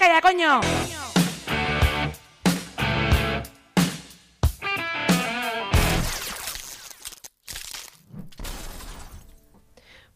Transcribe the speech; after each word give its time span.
calla, 0.00 0.20
coño! 0.22 0.60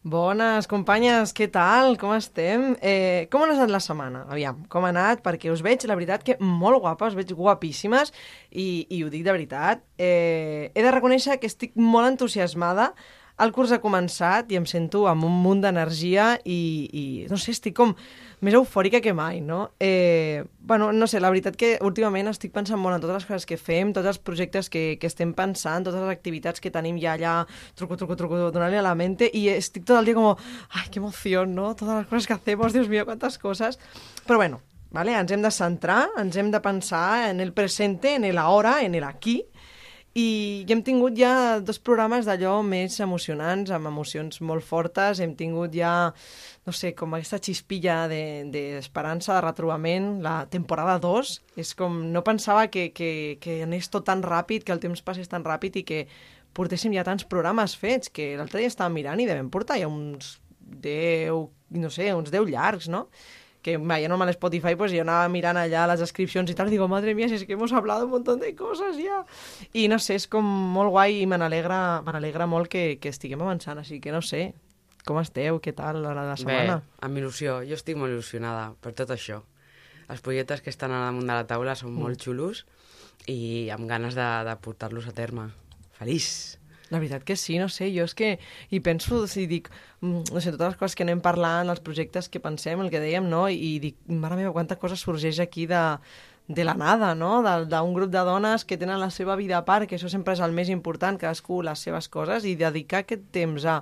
Bones, 0.05 0.67
companyes, 0.69 1.31
què 1.33 1.47
tal? 1.49 1.95
Com 1.97 2.13
estem? 2.13 2.75
Eh, 2.81 3.25
com 3.33 3.41
ha 3.41 3.47
anat 3.49 3.71
la 3.73 3.81
setmana? 3.81 4.23
Aviam, 4.29 4.63
com 4.69 4.85
ha 4.85 4.91
anat? 4.93 5.21
Perquè 5.25 5.49
us 5.53 5.61
veig, 5.65 5.85
la 5.89 5.97
veritat, 5.97 6.25
que 6.25 6.37
molt 6.41 6.81
guapes, 6.81 7.13
us 7.13 7.17
veig 7.17 7.33
guapíssimes 7.37 8.13
i, 8.51 8.85
i 8.89 9.03
ho 9.03 9.09
dic 9.13 9.25
de 9.25 9.33
veritat. 9.33 9.85
Eh, 9.97 10.71
he 10.73 10.85
de 10.85 10.93
reconèixer 10.93 11.37
que 11.41 11.49
estic 11.49 11.73
molt 11.77 12.09
entusiasmada 12.13 12.91
el 13.41 13.51
curs 13.51 13.73
ha 13.75 13.81
començat 13.83 14.51
i 14.53 14.59
em 14.59 14.65
sento 14.69 15.05
amb 15.11 15.25
un 15.27 15.33
munt 15.43 15.63
d'energia 15.65 16.35
i, 16.47 16.59
i, 16.87 17.03
no 17.31 17.39
sé, 17.41 17.51
estic 17.55 17.75
com 17.75 17.91
més 18.45 18.55
eufòrica 18.55 19.01
que 19.03 19.13
mai, 19.15 19.41
no? 19.43 19.71
Eh, 19.79 20.43
bueno, 20.59 20.91
no 20.95 21.07
sé, 21.07 21.19
la 21.23 21.31
veritat 21.33 21.57
que 21.59 21.73
últimament 21.83 22.29
estic 22.31 22.53
pensant 22.55 22.79
molt 22.79 22.95
en 22.95 23.03
totes 23.03 23.19
les 23.19 23.27
coses 23.27 23.47
que 23.49 23.57
fem, 23.59 23.91
tots 23.95 24.07
els 24.11 24.21
projectes 24.21 24.69
que, 24.71 24.85
que 25.01 25.09
estem 25.11 25.33
pensant, 25.35 25.87
totes 25.87 26.03
les 26.03 26.13
activitats 26.13 26.63
que 26.63 26.71
tenim 26.71 26.99
ja 27.01 27.15
allà, 27.15 27.35
truco, 27.75 27.97
truco, 27.99 28.15
truco, 28.19 28.39
donant-li 28.55 28.79
a 28.79 28.85
la 28.85 28.95
mente, 28.95 29.27
i 29.33 29.47
estic 29.55 29.87
tot 29.87 29.99
el 29.99 30.11
dia 30.11 30.19
com, 30.19 30.31
ai, 30.71 30.87
que 30.91 31.01
emoció, 31.03 31.43
no? 31.49 31.73
Totes 31.73 32.03
les 32.03 32.07
coses 32.11 32.29
que 32.29 32.37
hacemos, 32.37 32.73
Dios 32.73 32.87
mío, 32.91 33.05
quantes 33.07 33.39
coses. 33.41 33.79
Però 34.27 34.39
bueno, 34.39 34.61
¿vale? 34.95 35.11
ens 35.19 35.31
hem 35.31 35.43
de 35.43 35.51
centrar, 35.51 36.05
ens 36.21 36.37
hem 36.39 36.51
de 36.51 36.61
pensar 36.63 37.29
en 37.29 37.41
el 37.43 37.51
presente, 37.53 38.15
en 38.15 38.23
el 38.23 38.37
en 38.37 38.95
el 38.95 39.03
aquí, 39.03 39.43
i 40.15 40.63
hem 40.71 40.79
tingut 40.79 41.17
ja 41.19 41.59
dos 41.59 41.75
programes 41.83 42.23
d'allò 42.23 42.61
més 42.63 42.93
emocionants, 43.03 43.71
amb 43.75 43.89
emocions 43.89 44.39
molt 44.39 44.63
fortes. 44.63 45.19
Hem 45.19 45.33
tingut 45.35 45.75
ja, 45.75 45.91
no 46.63 46.71
sé, 46.71 46.93
com 46.95 47.17
aquesta 47.17 47.41
xispilla 47.43 48.05
d'esperança, 48.07 49.33
de, 49.33 49.41
de 49.41 49.43
retrobament. 49.43 50.07
La 50.23 50.37
temporada 50.47 50.95
2 51.03 51.33
és 51.59 51.73
com... 51.75 51.99
No 52.15 52.23
pensava 52.23 52.69
que, 52.71 52.87
que, 52.95 53.11
que 53.43 53.59
anés 53.67 53.91
tot 53.91 54.07
tan 54.07 54.23
ràpid, 54.23 54.63
que 54.63 54.71
el 54.71 54.79
temps 54.79 55.03
passés 55.03 55.27
tan 55.27 55.43
ràpid 55.43 55.81
i 55.81 55.83
que 55.83 56.05
portéssim 56.55 56.95
ja 56.95 57.03
tants 57.03 57.27
programes 57.27 57.75
fets, 57.75 58.07
que 58.07 58.37
l'altre 58.39 58.63
dia 58.63 58.71
estàvem 58.71 59.01
mirant 59.01 59.19
i 59.19 59.27
devem 59.27 59.51
portar 59.51 59.81
ja 59.83 59.91
uns 59.91 60.37
10, 60.63 61.35
no 61.75 61.91
sé, 61.91 62.13
uns 62.15 62.31
10 62.31 62.55
llargs, 62.55 62.87
no? 62.87 63.09
Que 63.65 63.79
veient 63.81 64.13
a 64.13 64.29
Spotify, 64.29 64.75
pues 64.77 64.91
yo 64.93 65.01
anava 65.01 65.25
mirant 65.33 65.57
allà 65.57 65.87
les 65.89 65.99
descripcions 66.03 66.51
i 66.51 66.53
tal, 66.53 66.67
i 66.69 66.75
digo, 66.75 66.87
madre 66.87 67.15
mía, 67.17 67.27
si 67.27 67.35
es 67.35 67.45
que 67.45 67.53
hemos 67.53 67.73
hablado 67.73 68.05
un 68.05 68.11
montón 68.11 68.39
de 68.39 68.53
cosas 68.53 68.95
ja. 69.01 69.23
I 69.73 69.87
no 69.89 69.97
sé, 69.97 70.19
és 70.21 70.27
com 70.29 70.45
molt 70.45 70.93
guai 70.93 71.23
i 71.23 71.25
me 71.25 71.39
n'alegra 71.41 72.45
molt 72.45 72.69
que, 72.69 72.99
que 73.01 73.09
estiguem 73.09 73.41
avançant, 73.41 73.81
així 73.81 73.97
que 73.99 74.13
no 74.13 74.21
sé, 74.21 74.53
com 75.05 75.17
esteu, 75.17 75.57
què 75.57 75.73
tal 75.73 76.03
la, 76.03 76.13
la 76.13 76.37
setmana? 76.37 76.77
Bé, 76.83 76.99
amb 77.07 77.21
il·lusió, 77.23 77.57
jo 77.65 77.77
estic 77.77 77.97
molt 77.97 78.13
il·lusionada 78.13 78.75
per 78.81 78.93
tot 78.93 79.13
això. 79.15 79.41
Els 80.13 80.21
projectes 80.21 80.61
que 80.61 80.69
estan 80.69 80.93
al 80.93 81.07
damunt 81.07 81.25
de 81.25 81.33
la 81.33 81.47
taula 81.49 81.73
són 81.73 81.95
mm. 81.95 82.05
molt 82.05 82.21
xulos 82.21 82.67
i 83.25 83.71
amb 83.73 83.89
ganes 83.89 84.13
de, 84.13 84.27
de 84.45 84.55
portar-los 84.61 85.09
a 85.09 85.15
terme. 85.17 85.49
Feliç! 85.97 86.59
La 86.93 86.99
veritat 86.99 87.23
que 87.25 87.35
sí, 87.35 87.57
no 87.57 87.65
sé, 87.71 87.89
jo 87.95 88.05
és 88.05 88.13
que 88.13 88.35
hi 88.69 88.79
penso, 88.85 89.23
i 89.41 89.47
dic, 89.49 89.71
mm, 90.01 90.29
no 90.35 90.41
sé, 90.41 90.51
totes 90.53 90.75
les 90.75 90.77
coses 90.77 90.95
que 90.95 91.05
anem 91.05 91.21
parlant, 91.23 91.69
els 91.73 91.81
projectes 91.81 92.29
que 92.29 92.39
pensem, 92.39 92.81
el 92.81 92.91
que 92.93 93.01
dèiem, 93.01 93.25
no? 93.29 93.47
I 93.49 93.79
dic, 93.81 93.97
mare 94.07 94.37
meva, 94.37 94.53
quanta 94.53 94.77
cosa 94.77 94.95
sorgeix 94.99 95.39
aquí 95.41 95.65
de, 95.65 95.81
de 96.47 96.63
la 96.63 96.75
nada, 96.77 97.15
no? 97.15 97.41
D'un 97.41 97.93
grup 97.93 98.11
de 98.13 98.21
dones 98.27 98.65
que 98.65 98.77
tenen 98.77 98.99
la 99.01 99.09
seva 99.09 99.35
vida 99.35 99.57
a 99.57 99.65
part, 99.65 99.89
que 99.89 99.97
això 99.97 100.09
sempre 100.11 100.35
és 100.37 100.43
el 100.45 100.53
més 100.53 100.69
important, 100.69 101.17
cadascú 101.17 101.63
les 101.65 101.79
seves 101.79 102.07
coses, 102.07 102.45
i 102.45 102.55
dedicar 102.55 103.01
aquest 103.01 103.31
temps 103.33 103.65
a 103.65 103.81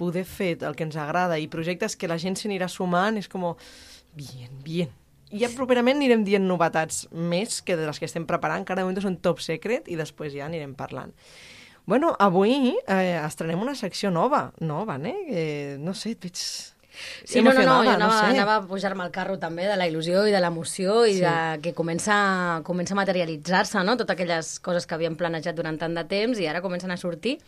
poder 0.00 0.24
fer 0.24 0.56
el 0.64 0.74
que 0.74 0.86
ens 0.88 0.96
agrada 0.96 1.38
i 1.38 1.46
projectes 1.52 1.94
que 1.96 2.08
la 2.08 2.18
gent 2.18 2.38
s'anirà 2.40 2.66
sumant, 2.72 3.20
és 3.20 3.28
com, 3.28 3.52
bien, 4.16 4.50
bien. 4.64 4.90
I 5.30 5.44
ja 5.44 5.52
properament 5.54 6.00
anirem 6.00 6.24
dient 6.26 6.42
novetats 6.42 7.04
més 7.12 7.60
que 7.62 7.76
de 7.78 7.86
les 7.86 8.00
que 8.02 8.08
estem 8.08 8.26
preparant, 8.26 8.64
que 8.66 8.74
ara 8.74 8.82
de 8.82 8.88
moment 8.88 9.04
són 9.04 9.20
top 9.22 9.38
secret, 9.44 9.86
i 9.86 9.98
després 10.00 10.34
ja 10.34 10.48
anirem 10.48 10.74
parlant. 10.74 11.14
Bueno, 11.86 12.14
avui 12.18 12.76
eh, 12.86 13.20
estrenem 13.24 13.62
una 13.62 13.74
secció 13.74 14.10
nova, 14.10 14.52
nova, 14.60 14.98
eh? 15.02 15.16
eh 15.28 15.76
no 15.80 15.94
sé, 15.94 16.16
et 16.16 16.28
veig... 16.28 16.44
Sí, 17.24 17.40
no, 17.40 17.52
no, 17.54 17.62
no, 17.62 17.76
jo 17.84 17.90
anava, 17.90 17.98
no 17.98 18.08
sé. 18.10 18.24
anava 18.34 18.54
a 18.58 18.62
pujar-me 18.66 19.04
al 19.06 19.12
carro 19.14 19.38
també 19.40 19.64
de 19.64 19.76
la 19.78 19.86
il·lusió 19.88 20.24
i 20.28 20.32
de 20.34 20.40
l'emoció 20.42 21.04
i 21.08 21.14
sí. 21.16 21.20
de 21.22 21.60
que 21.64 21.72
comença, 21.72 22.60
comença 22.66 22.92
a 22.92 22.98
materialitzar-se, 22.98 23.80
no?, 23.86 23.94
totes 23.96 24.16
aquelles 24.16 24.50
coses 24.60 24.84
que 24.86 24.98
havíem 24.98 25.16
planejat 25.16 25.56
durant 25.56 25.78
tant 25.80 25.94
de 25.96 26.04
temps 26.10 26.40
i 26.42 26.48
ara 26.50 26.60
comencen 26.60 26.92
a 26.92 26.98
sortir. 27.00 27.38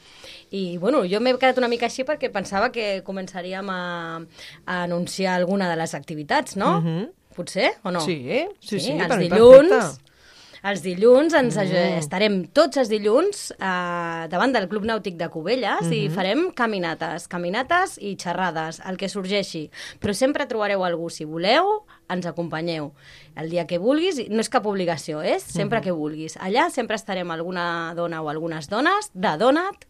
I, 0.50 0.78
bueno, 0.78 1.02
jo 1.10 1.20
m'he 1.20 1.34
quedat 1.36 1.60
una 1.60 1.68
mica 1.68 1.90
així 1.90 2.06
perquè 2.08 2.30
pensava 2.32 2.70
que 2.72 3.02
començaríem 3.04 3.68
a, 3.68 3.82
a 4.64 4.78
anunciar 4.86 5.36
alguna 5.36 5.68
de 5.68 5.76
les 5.82 5.98
activitats, 5.98 6.56
no? 6.56 6.78
Uh 6.78 6.86
-huh. 6.86 7.10
Potser, 7.32 7.72
o 7.82 7.90
no? 7.90 8.00
Sí, 8.00 8.46
sí, 8.60 8.78
sí, 8.78 8.80
sí 8.80 8.92
els 8.92 9.18
dilluns, 9.18 9.68
perfecte 9.68 10.11
els 10.62 10.82
dilluns 10.84 11.34
ens 11.34 11.56
mm. 11.58 11.98
estarem 11.98 12.36
tots 12.54 12.78
els 12.78 12.90
dilluns 12.90 13.48
eh, 13.56 14.26
davant 14.30 14.54
del 14.54 14.68
Club 14.70 14.86
Nàutic 14.86 15.16
de 15.18 15.28
Cubelles 15.28 15.82
mm 15.82 15.90
-hmm. 15.90 15.96
i 15.96 16.08
mhm. 16.08 16.14
farem 16.14 16.50
caminates, 16.54 17.28
caminates 17.28 17.98
i 17.98 18.16
xerrades, 18.16 18.80
el 18.86 18.96
que 18.96 19.08
sorgeixi. 19.08 19.70
Però 20.00 20.12
sempre 20.12 20.46
trobareu 20.46 20.84
algú, 20.84 21.10
si 21.10 21.24
voleu, 21.24 21.84
ens 22.08 22.26
acompanyeu. 22.26 22.92
El 23.34 23.50
dia 23.50 23.66
que 23.66 23.78
vulguis, 23.78 24.28
no 24.28 24.40
és 24.40 24.48
cap 24.48 24.66
obligació, 24.66 25.22
és 25.22 25.42
sempre 25.42 25.78
mm 25.78 25.80
-hmm. 25.80 25.84
que 25.84 25.90
vulguis. 25.92 26.36
Allà 26.36 26.70
sempre 26.70 26.96
estarem 26.96 27.30
alguna 27.30 27.94
dona 27.94 28.22
o 28.22 28.28
algunes 28.28 28.68
dones 28.68 29.10
de 29.14 29.36
Donat 29.36 29.86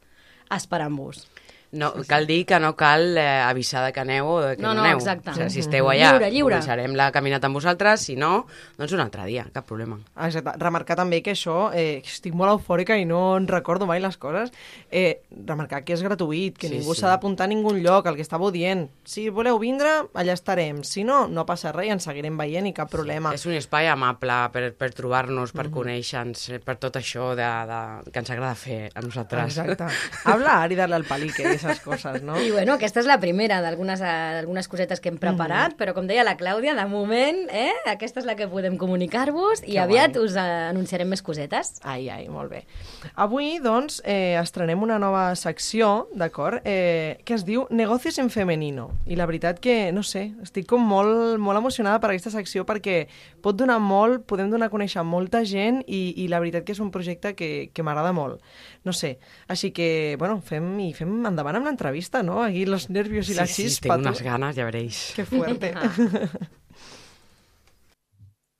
esperant-vos. 0.50 1.28
No, 1.72 1.88
cal 2.04 2.26
dir 2.28 2.42
que 2.44 2.58
no 2.60 2.74
cal 2.76 3.16
eh, 3.16 3.40
avisar 3.40 3.80
de 3.86 3.94
que 3.96 4.00
aneu 4.02 4.28
o 4.28 4.40
de 4.44 4.56
que 4.56 4.62
no, 4.62 4.74
no, 4.74 4.82
no 4.82 4.84
aneu. 4.84 4.98
exacte. 4.98 5.30
O 5.30 5.34
sigui, 5.34 5.48
si 5.54 5.62
esteu 5.64 5.86
allà, 5.88 6.10
lliure, 6.12 6.28
lliure. 6.34 6.58
començarem 6.58 6.92
la 6.98 7.06
caminata 7.14 7.48
amb 7.48 7.56
vosaltres, 7.56 8.04
si 8.04 8.16
no, 8.20 8.44
doncs 8.76 8.92
un 8.92 9.00
altre 9.00 9.24
dia, 9.24 9.46
cap 9.54 9.64
problema. 9.64 9.96
Exacte. 10.26 10.52
Remarcar 10.60 10.98
també 11.00 11.22
que 11.24 11.32
això, 11.32 11.70
eh, 11.72 12.02
estic 12.04 12.36
molt 12.36 12.52
eufòrica 12.52 12.98
i 13.00 13.06
no 13.08 13.38
en 13.38 13.48
recordo 13.48 13.88
mai 13.88 14.02
les 14.04 14.18
coses, 14.20 14.52
eh, 14.90 15.22
remarcar 15.32 15.80
que 15.86 15.96
és 15.96 16.02
gratuït, 16.04 16.58
que 16.60 16.68
sí, 16.68 16.74
ningú 16.76 16.92
s'ha 16.92 17.06
sí. 17.06 17.12
d'apuntar 17.14 17.48
a 17.48 17.52
ningun 17.54 17.80
lloc, 17.80 18.04
el 18.06 18.20
que 18.20 18.26
estàveu 18.26 18.52
dient. 18.52 18.84
Si 19.08 19.30
voleu 19.32 19.56
vindre, 19.58 19.94
allà 20.12 20.36
estarem. 20.36 20.84
Si 20.84 21.06
no, 21.08 21.24
no 21.26 21.46
passa 21.48 21.72
res 21.72 21.88
i 21.88 21.94
ens 21.96 22.04
seguirem 22.04 22.36
veient 22.36 22.68
i 22.68 22.74
cap 22.76 22.92
problema. 22.92 23.32
Sí, 23.32 23.40
és 23.40 23.48
un 23.48 23.56
espai 23.56 23.88
amable 23.88 24.42
per, 24.52 24.66
per 24.76 24.92
trobar-nos, 24.92 25.56
per 25.56 25.64
mm 25.64 25.72
-hmm. 25.72 25.76
conèixer-nos, 25.80 26.60
per 26.68 26.76
tot 26.76 27.00
això 27.00 27.32
de, 27.34 27.48
de, 27.72 28.12
que 28.12 28.18
ens 28.18 28.30
agrada 28.30 28.54
fer 28.54 28.90
a 28.94 29.00
nosaltres. 29.00 29.56
Exacte. 29.56 29.88
Hablar 30.30 30.70
i 30.70 30.76
darle 30.76 31.00
al 31.00 31.08
palique, 31.08 31.61
esas 31.62 31.80
coses, 31.80 32.22
no? 32.26 32.36
I 32.40 32.50
bueno, 32.52 32.76
aquesta 32.76 33.00
és 33.02 33.08
la 33.08 33.18
primera 33.22 33.60
d'algunes 33.64 34.68
cosetes 34.68 35.00
que 35.00 35.12
hem 35.12 35.18
preparat, 35.22 35.72
mm. 35.72 35.78
però 35.80 35.94
com 35.96 36.08
deia 36.10 36.26
la 36.26 36.36
Clàudia, 36.40 36.74
de 36.78 36.86
moment, 36.90 37.44
eh, 37.54 37.72
aquesta 37.90 38.20
és 38.22 38.28
la 38.28 38.36
que 38.38 38.48
podem 38.50 38.76
comunicar-vos 38.80 39.64
i 39.66 39.78
aviat 39.80 40.16
guai. 40.16 40.26
us 40.26 40.36
anunciarem 40.36 41.08
més 41.08 41.22
cosetes. 41.22 41.76
Ai, 41.86 42.08
ai, 42.12 42.28
molt 42.32 42.50
bé. 42.52 42.64
Avui, 43.14 43.56
doncs, 43.62 44.00
eh, 44.04 44.36
estrenem 44.40 44.82
una 44.82 44.98
nova 44.98 45.30
secció, 45.38 46.08
d'acord, 46.14 46.60
eh, 46.64 47.20
que 47.24 47.34
es 47.34 47.46
diu 47.46 47.66
Negocios 47.70 48.18
en 48.18 48.30
Femenino. 48.30 48.90
I 49.06 49.16
la 49.16 49.26
veritat 49.26 49.60
que, 49.62 49.92
no 49.92 50.02
sé, 50.02 50.32
estic 50.42 50.66
com 50.70 50.82
molt, 50.82 51.38
molt 51.38 51.58
emocionada 51.58 52.00
per 52.02 52.12
aquesta 52.12 52.32
secció 52.34 52.66
perquè 52.68 53.06
pot 53.42 53.56
donar 53.58 53.78
molt, 53.82 54.26
podem 54.28 54.50
donar 54.50 54.68
a 54.70 54.72
conèixer 54.72 55.04
molta 55.06 55.42
gent 55.48 55.82
i, 55.86 56.12
i 56.22 56.28
la 56.28 56.40
veritat 56.42 56.66
que 56.66 56.74
és 56.74 56.82
un 56.82 56.90
projecte 56.94 57.34
que, 57.38 57.70
que 57.72 57.84
m'agrada 57.86 58.12
molt. 58.16 58.42
No 58.86 58.94
sé, 58.96 59.16
així 59.52 59.70
que, 59.70 60.16
bueno, 60.18 60.40
fem, 60.42 60.68
i 60.82 60.90
fem 60.96 61.10
endavant 61.28 61.51
amb 61.56 61.66
l'entrevista, 61.66 62.22
¿no? 62.22 62.42
Aquí 62.42 62.66
los 62.66 62.90
nervios 62.90 63.28
y 63.28 63.32
sí, 63.32 63.38
la 63.38 63.46
chispa. 63.46 63.66
Sí, 63.66 63.80
tengo 63.88 64.00
unas 64.00 64.22
ganas, 64.22 64.56
ya 64.56 64.64
veréis. 64.64 65.12
Qué 65.16 65.24
fuerte. 65.24 65.74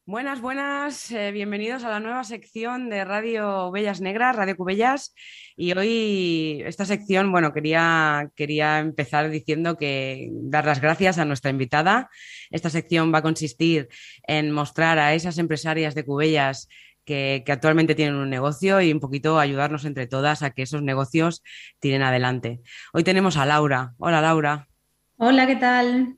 Buenas, 0.05 0.41
buenas, 0.41 1.13
eh, 1.13 1.31
bienvenidos 1.31 1.85
a 1.85 1.89
la 1.89 2.01
nueva 2.01 2.25
sección 2.25 2.91
de 2.91 3.05
Radio 3.05 3.71
Bellas 3.71 4.01
Negras, 4.01 4.35
Radio 4.35 4.57
Cubellas. 4.57 5.15
Y 5.57 5.73
hoy 5.79 6.61
esta 6.67 6.85
sección, 6.85 7.31
bueno, 7.31 7.53
quería, 7.53 8.29
quería 8.35 8.81
empezar 8.81 9.31
diciendo 9.31 9.77
que 9.77 10.29
dar 10.33 10.67
las 10.67 10.81
gracias 10.81 11.19
a 11.19 11.25
nuestra 11.25 11.53
invitada. 11.53 12.11
Esta 12.50 12.69
sección 12.69 13.15
va 13.15 13.19
a 13.19 13.23
consistir 13.23 13.88
en 14.27 14.50
mostrar 14.50 14.99
a 14.99 15.15
esas 15.15 15.38
empresarias 15.38 15.95
de 15.95 16.05
Cubellas 16.05 16.69
que, 17.04 17.44
actualmente 17.49 17.94
tienen 17.94 18.16
un 18.16 18.31
negocio 18.31 18.81
y 18.81 18.93
un 18.93 19.00
poquito 19.00 19.38
ayudarnos 19.38 19.84
entre 19.84 20.06
todas 20.06 20.43
a 20.43 20.50
que 20.50 20.62
esos 20.62 20.82
negocios 20.82 21.43
tiren 21.81 22.02
adelante. 22.02 22.60
Hoy 22.93 23.04
tenemos 23.04 23.37
a 23.37 23.46
Laura. 23.46 23.94
Hola 23.99 24.20
Laura. 24.20 24.69
Hola, 25.16 25.46
¿qué 25.46 25.56
tal? 25.56 26.16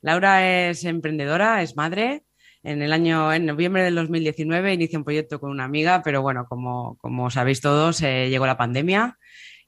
Laura 0.00 0.68
es 0.68 0.84
emprendedora, 0.84 1.62
es 1.62 1.76
madre. 1.76 2.24
En 2.62 2.80
el 2.80 2.92
año, 2.92 3.32
en 3.32 3.44
noviembre 3.46 3.82
del 3.82 3.94
2019, 3.94 4.72
inicia 4.72 4.98
un 4.98 5.04
proyecto 5.04 5.38
con 5.38 5.50
una 5.50 5.64
amiga, 5.64 6.02
pero 6.02 6.22
bueno, 6.22 6.46
como, 6.48 6.96
como 6.96 7.30
sabéis 7.30 7.60
todos, 7.60 8.02
eh, 8.02 8.28
llegó 8.30 8.46
la 8.46 8.56
pandemia 8.56 9.18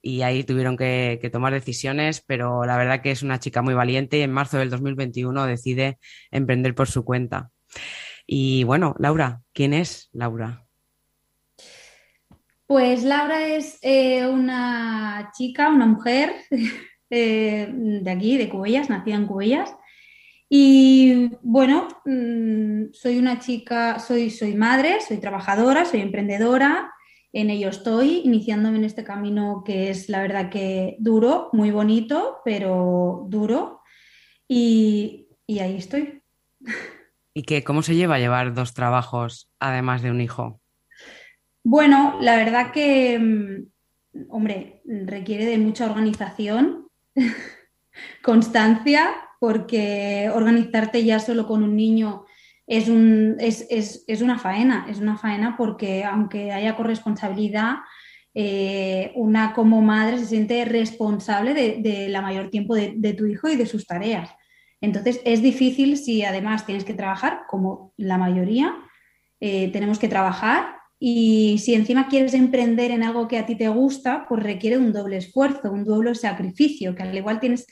y 0.01 0.23
ahí 0.23 0.45
tuvieron 0.45 0.77
que, 0.77 1.19
que, 1.21 1.29
tomar 1.29 1.53
decisiones, 1.53 2.23
pero 2.27 2.65
la 2.65 2.79
verdad 2.79 3.03
que 3.03 3.11
es 3.11 3.23
una 3.23 3.39
chica 3.39 3.61
muy 3.61 3.75
valiente 3.75 4.19
y 4.19 4.23
en 4.23 4.33
marzo 4.33 4.57
del 4.57 4.71
2021 4.71 5.47
decide 5.47 5.99
emprender 6.31 6.75
por 6.75 6.89
su 6.89 7.05
cuenta. 7.05 7.51
Y 8.27 8.65
bueno, 8.65 8.95
Laura, 8.99 9.43
¿quién 9.53 9.73
es 9.73 10.09
Laura? 10.13 10.67
Pues 12.67 13.05
Laura 13.05 13.47
es 13.47 13.79
eh, 13.83 14.27
una 14.27 15.31
chica, 15.37 15.69
una 15.69 15.87
mujer 15.87 16.35
eh, 17.11 17.69
de 17.71 18.11
aquí, 18.11 18.37
de 18.37 18.49
Cubellas, 18.49 18.91
nacida 18.91 19.15
en 19.15 19.27
Cubellas. 19.27 19.73
Y 20.49 21.31
bueno, 21.43 21.87
mm, 22.05 22.93
soy 22.93 23.19
una 23.19 23.39
chica, 23.39 24.01
soy, 24.01 24.31
soy 24.31 24.55
madre, 24.55 25.01
soy 25.01 25.19
trabajadora, 25.19 25.85
soy 25.85 26.01
emprendedora, 26.01 26.93
en 27.33 27.51
ello 27.51 27.69
estoy, 27.69 28.23
iniciándome 28.25 28.79
en 28.79 28.85
este 28.85 29.05
camino 29.05 29.63
que 29.65 29.91
es 29.91 30.09
la 30.09 30.23
verdad 30.23 30.51
que 30.51 30.97
duro, 30.99 31.51
muy 31.53 31.71
bonito, 31.71 32.39
pero 32.45 33.27
duro. 33.29 33.83
Y, 34.49 35.29
y 35.47 35.59
ahí 35.59 35.77
estoy. 35.77 36.23
¿Y 37.37 37.43
qué, 37.43 37.63
cómo 37.63 37.83
se 37.83 37.95
lleva 37.95 38.15
a 38.15 38.19
llevar 38.19 38.55
dos 38.55 38.73
trabajos 38.73 39.51
además 39.61 40.01
de 40.01 40.11
un 40.11 40.23
hijo? 40.23 40.63
Bueno, 41.63 42.17
la 42.23 42.35
verdad 42.35 42.73
que, 42.73 43.19
mm, 43.19 44.25
hombre, 44.31 44.81
requiere 44.87 45.45
de 45.45 45.59
mucha 45.59 45.85
organización, 45.85 46.89
constancia, 48.23 49.11
porque 49.39 50.31
organizarte 50.33 51.05
ya 51.05 51.21
solo 51.21 51.47
con 51.47 51.63
un 51.63 51.77
niño 51.77 52.25
es, 52.67 52.89
un, 52.89 53.37
es, 53.39 53.67
es, 53.69 54.03
es 54.07 54.23
una 54.23 54.39
faena, 54.39 54.87
es 54.89 55.01
una 55.01 55.19
faena 55.19 55.59
porque 55.59 56.05
aunque 56.05 56.53
haya 56.53 56.75
corresponsabilidad, 56.75 57.75
eh, 58.33 59.13
una 59.15 59.53
como 59.53 59.83
madre 59.83 60.19
se 60.19 60.25
siente 60.25 60.65
responsable 60.65 61.53
de, 61.53 62.09
la 62.09 62.23
mayor 62.23 62.49
tiempo 62.49 62.75
de, 62.75 63.13
tu 63.13 63.27
hijo 63.27 63.49
y 63.49 63.57
de 63.57 63.67
sus 63.67 63.87
tareas. 63.87 64.31
Entonces 64.81 65.21
es 65.25 65.43
difícil 65.43 65.97
si 65.97 66.23
además 66.25 66.67
tienes 66.67 66.85
que 66.85 66.95
trabajar, 66.95 67.43
como 67.49 67.93
la 67.97 68.19
mayoría, 68.19 68.75
eh, 69.41 69.71
tenemos 69.73 69.99
que 69.99 70.09
trabajar. 70.09 70.77
Y 70.99 71.59
si 71.59 71.75
encima 71.75 72.09
quieres 72.09 72.35
emprender 72.35 72.91
en 72.91 73.03
algo 73.03 73.29
que 73.29 73.39
a 73.39 73.47
ti 73.47 73.55
te 73.55 73.69
gusta, 73.69 74.27
pues 74.29 74.43
requiere 74.43 74.79
un 74.79 74.93
doble 74.93 75.19
esfuerzo, 75.19 75.71
un 75.71 75.85
doble 75.85 76.15
sacrificio, 76.15 76.95
que 76.95 77.03
al 77.03 77.15
igual 77.15 77.39
tienes, 77.41 77.67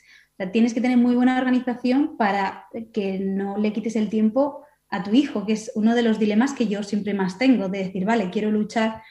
tienes 0.51 0.73
que 0.73 0.81
tener 0.81 0.97
muy 0.97 1.15
buena 1.15 1.37
organización 1.37 2.17
para 2.17 2.65
que 2.93 3.19
no 3.19 3.57
le 3.57 3.73
quites 3.73 3.95
el 3.95 4.09
tiempo 4.09 4.63
a 4.89 5.03
tu 5.03 5.13
hijo, 5.13 5.45
que 5.45 5.53
es 5.53 5.71
uno 5.75 5.95
de 5.95 6.03
los 6.03 6.19
dilemas 6.19 6.53
que 6.53 6.67
yo 6.67 6.83
siempre 6.83 7.13
más 7.13 7.39
tengo, 7.39 7.67
de 7.67 7.85
decir, 7.85 8.05
vale, 8.05 8.29
quiero 8.29 8.51
luchar 8.51 9.01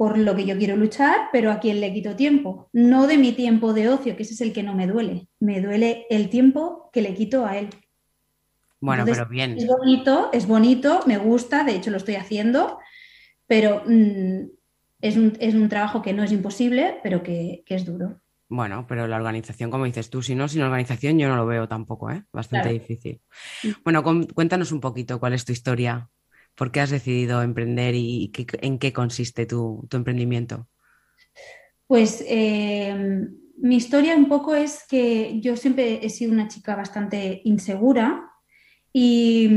por 0.00 0.16
lo 0.16 0.34
que 0.34 0.46
yo 0.46 0.56
quiero 0.56 0.76
luchar, 0.76 1.28
pero 1.30 1.52
a 1.52 1.60
quién 1.60 1.78
le 1.78 1.92
quito 1.92 2.16
tiempo. 2.16 2.70
No 2.72 3.06
de 3.06 3.18
mi 3.18 3.32
tiempo 3.32 3.74
de 3.74 3.90
ocio, 3.90 4.16
que 4.16 4.22
ese 4.22 4.32
es 4.32 4.40
el 4.40 4.54
que 4.54 4.62
no 4.62 4.74
me 4.74 4.86
duele. 4.86 5.28
Me 5.40 5.60
duele 5.60 6.06
el 6.08 6.30
tiempo 6.30 6.88
que 6.90 7.02
le 7.02 7.12
quito 7.12 7.44
a 7.44 7.58
él. 7.58 7.68
Bueno, 8.80 9.02
Entonces, 9.02 9.18
pero 9.18 9.30
bien. 9.30 9.58
Es 9.58 9.66
bonito, 9.66 10.30
es 10.32 10.46
bonito, 10.46 11.02
me 11.04 11.18
gusta, 11.18 11.64
de 11.64 11.76
hecho 11.76 11.90
lo 11.90 11.98
estoy 11.98 12.14
haciendo, 12.14 12.78
pero 13.46 13.82
mmm, 13.84 14.46
es, 15.02 15.18
un, 15.18 15.36
es, 15.38 15.54
un, 15.54 15.68
trabajo 15.68 16.00
que 16.00 16.14
no 16.14 16.22
es 16.22 16.32
imposible, 16.32 16.98
pero 17.02 17.22
que, 17.22 17.62
que, 17.66 17.74
es 17.74 17.84
duro. 17.84 18.22
Bueno, 18.48 18.86
pero 18.88 19.06
la 19.06 19.16
organización, 19.16 19.70
como 19.70 19.84
dices 19.84 20.08
tú, 20.08 20.22
si 20.22 20.34
no, 20.34 20.48
sin 20.48 20.62
organización 20.62 21.18
yo 21.18 21.28
no 21.28 21.36
lo 21.36 21.44
veo 21.44 21.68
tampoco, 21.68 22.10
¿eh? 22.10 22.24
Bastante 22.32 22.70
claro. 22.70 22.78
difícil. 22.80 23.20
Bueno, 23.84 24.02
cuéntanos 24.02 24.72
un 24.72 24.80
poquito 24.80 25.20
cuál 25.20 25.34
es 25.34 25.44
tu 25.44 25.52
historia 25.52 26.08
¿Por 26.60 26.72
qué 26.72 26.80
has 26.80 26.90
decidido 26.90 27.40
emprender 27.40 27.94
y 27.96 28.30
qué, 28.34 28.46
en 28.60 28.78
qué 28.78 28.92
consiste 28.92 29.46
tu, 29.46 29.88
emprendimiento? 29.92 30.68
Pues 31.86 32.22
eh, 32.28 32.94
mi 33.56 33.76
historia 33.76 34.14
un 34.14 34.28
poco 34.28 34.54
es 34.54 34.84
que 34.86 35.40
yo 35.40 35.56
siempre 35.56 36.04
he 36.04 36.10
sido 36.10 36.32
una 36.32 36.48
chica 36.48 36.76
bastante 36.76 37.40
insegura 37.44 38.30
y 38.92 39.48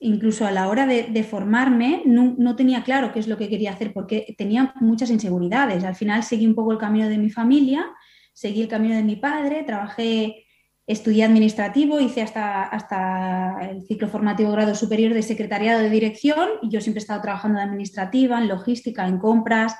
incluso 0.00 0.44
a 0.44 0.50
la 0.50 0.68
hora 0.68 0.84
de, 0.86 1.24
formarme 1.24 2.02
no, 2.04 2.56
tenía 2.56 2.84
claro 2.84 3.10
qué 3.10 3.20
es 3.20 3.26
lo 3.26 3.38
que 3.38 3.48
quería 3.48 3.72
hacer 3.72 3.94
porque 3.94 4.34
tenía 4.36 4.74
muchas 4.82 5.08
inseguridades. 5.08 5.82
Al 5.82 5.94
final 5.94 6.24
seguí 6.24 6.46
un 6.46 6.54
poco 6.54 6.72
el 6.72 6.78
camino 6.78 7.08
de 7.08 7.16
mi 7.16 7.30
familia, 7.30 7.86
seguí 8.34 8.60
el 8.60 8.68
camino 8.68 8.96
de 8.96 9.02
mi 9.02 9.16
padre, 9.16 9.62
trabajé 9.62 10.43
Estudié 10.86 11.24
administrativo, 11.24 11.98
hice 11.98 12.20
hasta, 12.20 12.62
hasta 12.62 13.70
el 13.70 13.86
ciclo 13.86 14.08
formativo 14.08 14.52
grado 14.52 14.74
superior 14.74 15.14
de 15.14 15.22
secretariado 15.22 15.80
de 15.80 15.88
dirección 15.88 16.48
y 16.60 16.68
yo 16.68 16.80
siempre 16.80 16.98
he 16.98 17.04
estado 17.04 17.22
trabajando 17.22 17.58
de 17.58 17.64
administrativa, 17.64 18.38
en 18.38 18.48
logística, 18.48 19.06
en 19.06 19.18
compras, 19.18 19.74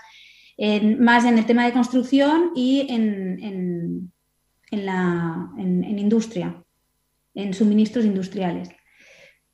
en, 0.56 1.02
más 1.02 1.24
en 1.24 1.36
el 1.36 1.44
tema 1.44 1.66
de 1.66 1.72
construcción 1.72 2.52
y 2.54 2.86
en, 2.88 3.42
en, 3.42 4.12
en 4.70 4.88
en 5.56 5.98
industria, 5.98 6.64
en 7.34 7.54
suministros 7.54 8.04
industriales. 8.04 8.70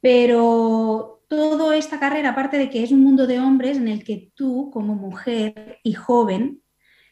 Pero 0.00 1.22
toda 1.28 1.76
esta 1.76 2.00
carrera, 2.00 2.30
aparte 2.30 2.58
de 2.58 2.70
que 2.70 2.82
es 2.82 2.90
un 2.90 3.02
mundo 3.02 3.26
de 3.26 3.38
hombres 3.38 3.76
en 3.76 3.88
el 3.88 4.02
que 4.02 4.30
tú, 4.34 4.70
como 4.72 4.94
mujer 4.94 5.78
y 5.82 5.92
joven, 5.92 6.62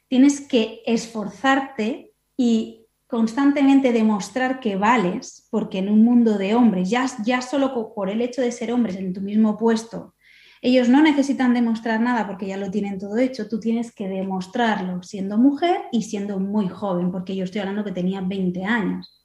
tienes 0.08 0.40
que 0.40 0.80
esforzarte 0.86 2.12
y 2.36 2.77
constantemente 3.08 3.92
demostrar 3.92 4.60
que 4.60 4.76
vales, 4.76 5.48
porque 5.50 5.78
en 5.78 5.88
un 5.88 6.04
mundo 6.04 6.36
de 6.36 6.54
hombres, 6.54 6.90
ya, 6.90 7.06
ya 7.24 7.40
solo 7.40 7.92
por 7.94 8.10
el 8.10 8.20
hecho 8.20 8.42
de 8.42 8.52
ser 8.52 8.70
hombres 8.70 8.96
en 8.96 9.14
tu 9.14 9.22
mismo 9.22 9.56
puesto, 9.56 10.14
ellos 10.60 10.88
no 10.88 11.02
necesitan 11.02 11.54
demostrar 11.54 12.00
nada 12.00 12.26
porque 12.26 12.46
ya 12.46 12.58
lo 12.58 12.70
tienen 12.70 12.98
todo 12.98 13.16
hecho, 13.16 13.48
tú 13.48 13.60
tienes 13.60 13.92
que 13.92 14.08
demostrarlo 14.08 15.02
siendo 15.02 15.38
mujer 15.38 15.82
y 15.90 16.02
siendo 16.02 16.38
muy 16.38 16.68
joven, 16.68 17.10
porque 17.10 17.34
yo 17.34 17.44
estoy 17.44 17.62
hablando 17.62 17.84
que 17.84 17.92
tenía 17.92 18.20
20 18.20 18.64
años, 18.64 19.24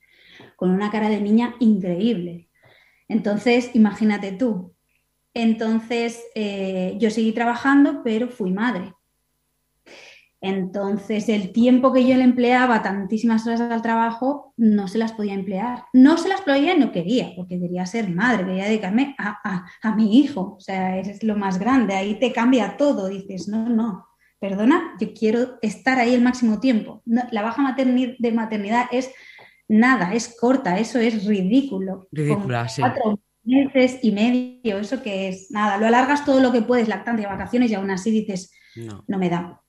con 0.56 0.70
una 0.70 0.90
cara 0.90 1.10
de 1.10 1.20
niña 1.20 1.56
increíble. 1.60 2.50
Entonces, 3.10 3.72
imagínate 3.74 4.32
tú. 4.32 4.74
Entonces, 5.34 6.24
eh, 6.36 6.96
yo 7.00 7.10
seguí 7.10 7.34
trabajando, 7.34 8.02
pero 8.02 8.30
fui 8.30 8.52
madre. 8.52 8.94
Entonces, 10.46 11.30
el 11.30 11.54
tiempo 11.54 11.94
que 11.94 12.06
yo 12.06 12.18
le 12.18 12.26
empleaba 12.26 12.84
tantísimas 12.84 13.48
horas 13.48 13.62
al 13.62 13.82
trabajo, 13.82 14.54
no 14.58 14.90
se 14.90 14.98
las 14.98 15.14
podía 15.14 15.34
emplear. 15.34 15.86
No 15.94 16.18
se 16.18 16.28
las 16.28 16.42
podía 16.42 16.76
y 16.76 16.80
no 16.80 16.92
quería, 16.92 17.32
porque 17.38 17.58
quería 17.58 17.86
ser 17.86 18.10
madre, 18.10 18.46
quería 18.46 18.66
dedicarme 18.66 19.16
a, 19.18 19.40
a, 19.42 19.66
a, 19.82 19.96
mi 19.96 20.20
hijo. 20.20 20.56
O 20.58 20.60
sea, 20.60 21.00
es 21.00 21.24
lo 21.24 21.38
más 21.38 21.60
grande. 21.60 21.94
Ahí 21.94 22.20
te 22.20 22.34
cambia 22.34 22.76
todo. 22.76 23.08
Dices, 23.08 23.48
no, 23.48 23.70
no, 23.70 24.06
perdona, 24.38 24.96
yo 25.00 25.14
quiero 25.14 25.60
estar 25.62 25.98
ahí 25.98 26.14
el 26.14 26.22
máximo 26.22 26.60
tiempo. 26.60 27.02
No, 27.06 27.22
la 27.32 27.42
baja 27.42 27.62
maternidad, 27.62 28.16
de 28.20 28.32
maternidad 28.34 28.88
es 28.92 29.12
nada, 29.70 30.14
es 30.14 30.36
corta, 30.38 30.78
eso 30.78 31.00
es 31.00 31.26
ridículo. 31.26 32.10
Ridícula, 32.12 32.68
sí. 32.68 32.82
Cuatro 32.82 33.18
meses 33.46 34.00
y 34.02 34.12
medio, 34.12 34.78
eso 34.78 35.02
que 35.02 35.30
es 35.30 35.52
nada. 35.52 35.78
Lo 35.78 35.88
alargas 35.88 36.26
todo 36.26 36.42
lo 36.42 36.52
que 36.52 36.64
puedes, 36.64 36.90
lactancia, 36.90 37.30
vacaciones, 37.30 37.72
y 37.72 37.76
aún 37.76 37.92
así 37.92 38.12
dices, 38.12 38.52
no, 38.76 39.06
no 39.08 39.18
me 39.18 39.30
da. 39.30 39.63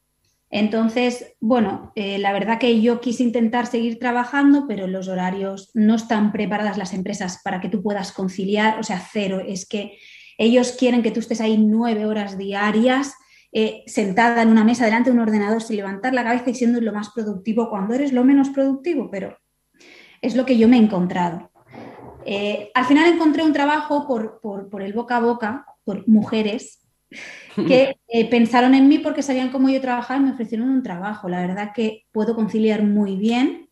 Entonces, 0.56 1.34
bueno, 1.40 1.90
eh, 1.96 2.16
la 2.18 2.32
verdad 2.32 2.60
que 2.60 2.80
yo 2.80 3.00
quise 3.00 3.24
intentar 3.24 3.66
seguir 3.66 3.98
trabajando, 3.98 4.66
pero 4.68 4.86
los 4.86 5.08
horarios 5.08 5.72
no 5.74 5.96
están 5.96 6.30
preparadas 6.30 6.78
las 6.78 6.94
empresas 6.94 7.40
para 7.42 7.60
que 7.60 7.68
tú 7.68 7.82
puedas 7.82 8.12
conciliar, 8.12 8.78
o 8.78 8.84
sea, 8.84 9.04
cero, 9.12 9.42
es 9.44 9.66
que 9.66 9.98
ellos 10.38 10.76
quieren 10.78 11.02
que 11.02 11.10
tú 11.10 11.18
estés 11.18 11.40
ahí 11.40 11.58
nueve 11.58 12.06
horas 12.06 12.38
diarias. 12.38 13.14
Eh, 13.50 13.82
sentada 13.86 14.42
en 14.42 14.48
una 14.48 14.64
mesa 14.64 14.84
delante 14.84 15.10
de 15.10 15.16
un 15.16 15.22
ordenador 15.22 15.62
sin 15.62 15.76
levantar 15.76 16.12
la 16.12 16.24
cabeza 16.24 16.50
y 16.50 16.54
siendo 16.54 16.80
lo 16.80 16.92
más 16.92 17.10
productivo 17.10 17.70
cuando 17.70 17.94
eres 17.94 18.12
lo 18.12 18.24
menos 18.24 18.50
productivo, 18.50 19.10
pero 19.10 19.36
es 20.22 20.34
lo 20.34 20.44
que 20.44 20.56
yo 20.56 20.68
me 20.68 20.76
he 20.76 20.80
encontrado. 20.80 21.50
Eh, 22.26 22.70
al 22.74 22.84
final 22.84 23.12
encontré 23.12 23.42
un 23.42 23.52
trabajo 23.52 24.06
por, 24.06 24.40
por, 24.40 24.68
por 24.68 24.82
el 24.82 24.92
boca 24.92 25.16
a 25.16 25.20
boca, 25.20 25.66
por 25.84 26.08
mujeres 26.08 26.83
que 27.68 27.96
eh, 28.08 28.30
pensaron 28.30 28.74
en 28.74 28.88
mí 28.88 28.98
porque 28.98 29.22
sabían 29.22 29.50
cómo 29.50 29.68
yo 29.68 29.80
trabajaba 29.80 30.20
y 30.20 30.24
me 30.24 30.32
ofrecieron 30.32 30.68
un 30.68 30.82
trabajo. 30.82 31.28
La 31.28 31.40
verdad 31.40 31.72
que 31.74 32.06
puedo 32.12 32.34
conciliar 32.34 32.82
muy 32.82 33.16
bien. 33.16 33.70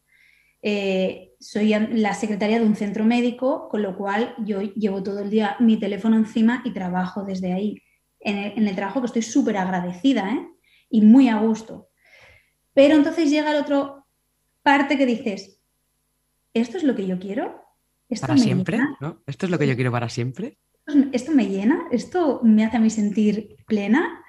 Eh, 0.62 1.32
soy 1.40 1.70
la 1.70 2.14
secretaria 2.14 2.60
de 2.60 2.66
un 2.66 2.76
centro 2.76 3.04
médico, 3.04 3.68
con 3.68 3.82
lo 3.82 3.96
cual 3.96 4.34
yo 4.44 4.60
llevo 4.60 5.02
todo 5.02 5.18
el 5.20 5.30
día 5.30 5.56
mi 5.58 5.76
teléfono 5.76 6.16
encima 6.16 6.62
y 6.64 6.72
trabajo 6.72 7.24
desde 7.24 7.52
ahí. 7.52 7.82
En 8.20 8.38
el, 8.38 8.58
en 8.58 8.68
el 8.68 8.76
trabajo 8.76 9.00
que 9.00 9.06
estoy 9.06 9.22
súper 9.22 9.56
agradecida 9.56 10.30
¿eh? 10.30 10.48
y 10.88 11.00
muy 11.00 11.28
a 11.28 11.38
gusto. 11.38 11.88
Pero 12.72 12.94
entonces 12.94 13.30
llega 13.30 13.50
el 13.50 13.60
otro 13.60 14.06
parte 14.62 14.96
que 14.96 15.06
dices, 15.06 15.60
¿esto 16.54 16.76
es 16.76 16.84
lo 16.84 16.94
que 16.94 17.06
yo 17.06 17.18
quiero? 17.18 17.60
¿Esto 18.08 18.26
¿Para 18.26 18.38
siempre? 18.38 18.78
¿no? 19.00 19.22
¿Esto 19.26 19.46
es 19.46 19.50
lo 19.50 19.58
que 19.58 19.66
yo 19.66 19.74
quiero 19.74 19.90
para 19.90 20.08
siempre? 20.08 20.58
Esto 21.12 21.32
me 21.32 21.48
llena, 21.48 21.86
esto 21.90 22.40
me 22.42 22.64
hace 22.64 22.76
a 22.76 22.80
mí 22.80 22.90
sentir 22.90 23.56
plena, 23.66 24.22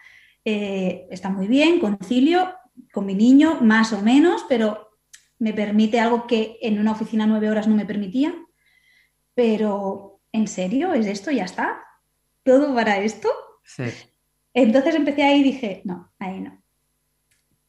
eh, 0.46 1.08
está 1.10 1.30
muy 1.30 1.48
bien, 1.48 1.80
concilio 1.80 2.54
con 2.92 3.06
mi 3.06 3.16
niño, 3.16 3.62
más 3.62 3.94
o 3.94 4.02
menos, 4.02 4.46
pero 4.48 4.90
me 5.40 5.54
permite 5.54 6.00
algo 6.00 6.28
que 6.28 6.58
en 6.62 6.80
una 6.80 6.92
oficina 6.92 7.26
nueve 7.26 7.50
horas 7.50 7.68
no 7.68 7.76
me 7.76 7.86
permitía. 7.86 8.34
Pero, 9.34 10.22
¿en 10.32 10.48
serio? 10.48 10.94
¿Es 10.94 11.08
esto? 11.08 11.32
¿Ya 11.32 11.46
está? 11.46 11.82
¿Todo 12.44 12.74
para 12.74 12.98
esto? 13.00 13.30
Sí. 13.64 13.84
Entonces 14.54 14.96
empecé 14.96 15.24
ahí 15.24 15.42
y 15.42 15.44
dije, 15.44 15.82
no, 15.86 16.12
ahí 16.20 16.40
no. 16.40 16.62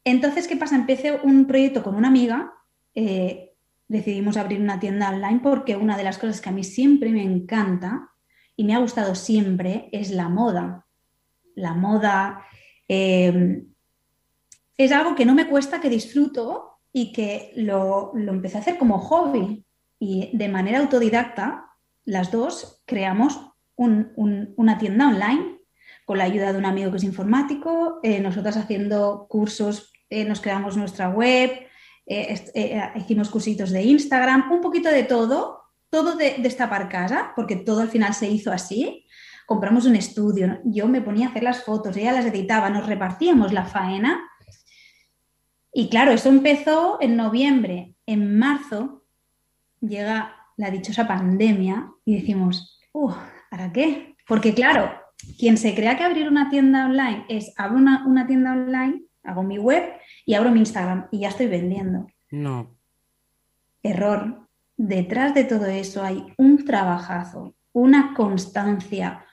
Entonces, 0.04 0.46
¿qué 0.46 0.56
pasa? 0.56 0.76
Empecé 0.76 1.12
un 1.22 1.46
proyecto 1.46 1.82
con 1.82 1.94
una 1.94 2.08
amiga, 2.08 2.52
eh, 2.94 3.54
decidimos 3.88 4.36
abrir 4.36 4.60
una 4.60 4.78
tienda 4.78 5.08
online 5.08 5.40
porque 5.42 5.76
una 5.76 5.96
de 5.96 6.04
las 6.04 6.18
cosas 6.18 6.40
que 6.40 6.50
a 6.50 6.52
mí 6.52 6.62
siempre 6.62 7.10
me 7.10 7.22
encanta 7.22 8.10
y 8.56 8.64
me 8.64 8.74
ha 8.74 8.78
gustado 8.78 9.14
siempre 9.14 9.88
es 9.92 10.10
la 10.10 10.28
moda. 10.28 10.86
La 11.54 11.74
moda 11.74 12.44
eh, 12.88 13.64
es 14.76 14.92
algo 14.92 15.14
que 15.14 15.24
no 15.24 15.34
me 15.34 15.48
cuesta, 15.48 15.80
que 15.80 15.90
disfruto 15.90 16.78
y 16.92 17.12
que 17.12 17.52
lo, 17.56 18.12
lo, 18.14 18.32
empecé 18.32 18.58
a 18.58 18.60
hacer 18.60 18.78
como 18.78 18.98
hobby 18.98 19.64
y 19.98 20.30
de 20.36 20.48
manera 20.48 20.78
autodidacta. 20.78 21.70
las 22.04 22.30
dos 22.30 22.82
creamos 22.86 23.40
una 23.76 24.78
tienda 24.78 25.08
online 25.08 25.54
con 26.04 26.18
la 26.18 26.24
ayuda 26.24 26.52
de 26.52 26.58
un 26.58 26.66
amigo 26.66 26.90
que 26.90 26.98
es 26.98 27.04
informático, 27.04 28.00
eh, 28.02 28.20
nosotras 28.20 28.56
haciendo 28.56 29.26
cursos, 29.28 29.92
eh, 30.10 30.24
nos 30.24 30.40
creamos 30.40 30.76
nuestra 30.76 31.08
web, 31.08 31.50
eh, 32.06 32.90
hicimos 32.96 33.30
cursitos 33.30 33.70
de 33.70 33.82
Instagram, 33.82 34.52
un 34.52 34.60
poquito 34.60 34.90
de 34.90 35.04
todo, 35.04 35.62
todo 35.94 36.16
de 36.16 36.34
destapar 36.38 36.88
casa, 36.88 37.32
porque 37.36 37.54
todo 37.54 37.82
al 37.82 37.88
final 37.88 38.14
se 38.14 38.28
hizo 38.28 38.50
así. 38.50 39.06
Compramos 39.46 39.86
un 39.86 39.94
estudio, 39.94 40.58
yo 40.64 40.88
me 40.88 41.00
ponía 41.00 41.28
a 41.28 41.30
hacer 41.30 41.44
las 41.44 41.62
fotos, 41.62 41.96
ella 41.96 42.10
las 42.10 42.26
editaba, 42.26 42.68
nos 42.68 42.86
repartíamos 42.86 43.52
la 43.52 43.64
faena. 43.64 44.28
Y 45.72 45.88
claro, 45.88 46.10
eso 46.10 46.30
empezó 46.30 46.98
en 47.00 47.14
noviembre. 47.16 47.94
En 48.06 48.36
marzo 48.36 49.04
llega 49.80 50.34
la 50.56 50.72
dichosa 50.72 51.06
pandemia 51.06 51.92
y 52.04 52.16
decimos, 52.16 52.80
¿para 53.48 53.72
qué? 53.72 54.16
Porque 54.26 54.52
claro, 54.52 54.90
quien 55.38 55.56
se 55.56 55.76
crea 55.76 55.96
que 55.96 56.02
abrir 56.02 56.28
una 56.28 56.50
tienda 56.50 56.86
online 56.86 57.24
es 57.28 57.52
abro 57.56 57.76
una, 57.76 58.04
una 58.04 58.26
tienda 58.26 58.50
online, 58.50 59.04
hago 59.22 59.44
mi 59.44 59.58
web 59.58 59.92
y 60.26 60.34
abro 60.34 60.50
mi 60.50 60.58
Instagram 60.58 61.06
y 61.12 61.20
ya 61.20 61.28
estoy 61.28 61.46
vendiendo. 61.46 62.08
No. 62.32 62.74
Error. 63.84 64.43
Detrás 64.76 65.34
de 65.34 65.44
todo 65.44 65.66
eso 65.66 66.02
hay 66.02 66.24
un 66.36 66.64
trabajazo, 66.64 67.54
una 67.72 68.14
constancia, 68.14 69.24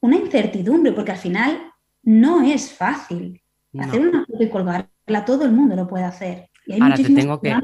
una 0.00 0.16
incertidumbre, 0.16 0.92
porque 0.92 1.12
al 1.12 1.18
final 1.18 1.72
no 2.02 2.42
es 2.42 2.72
fácil. 2.72 3.42
Hacer 3.78 4.00
una 4.00 4.24
foto 4.24 4.42
y 4.42 4.48
colgarla, 4.48 5.24
todo 5.24 5.44
el 5.44 5.52
mundo 5.52 5.76
lo 5.76 5.86
puede 5.86 6.04
hacer. 6.04 6.50
Y 6.66 6.72
hay 6.72 6.80
Ahora 6.80 6.96
te 6.96 7.04
tengo 7.04 7.40
que, 7.40 7.54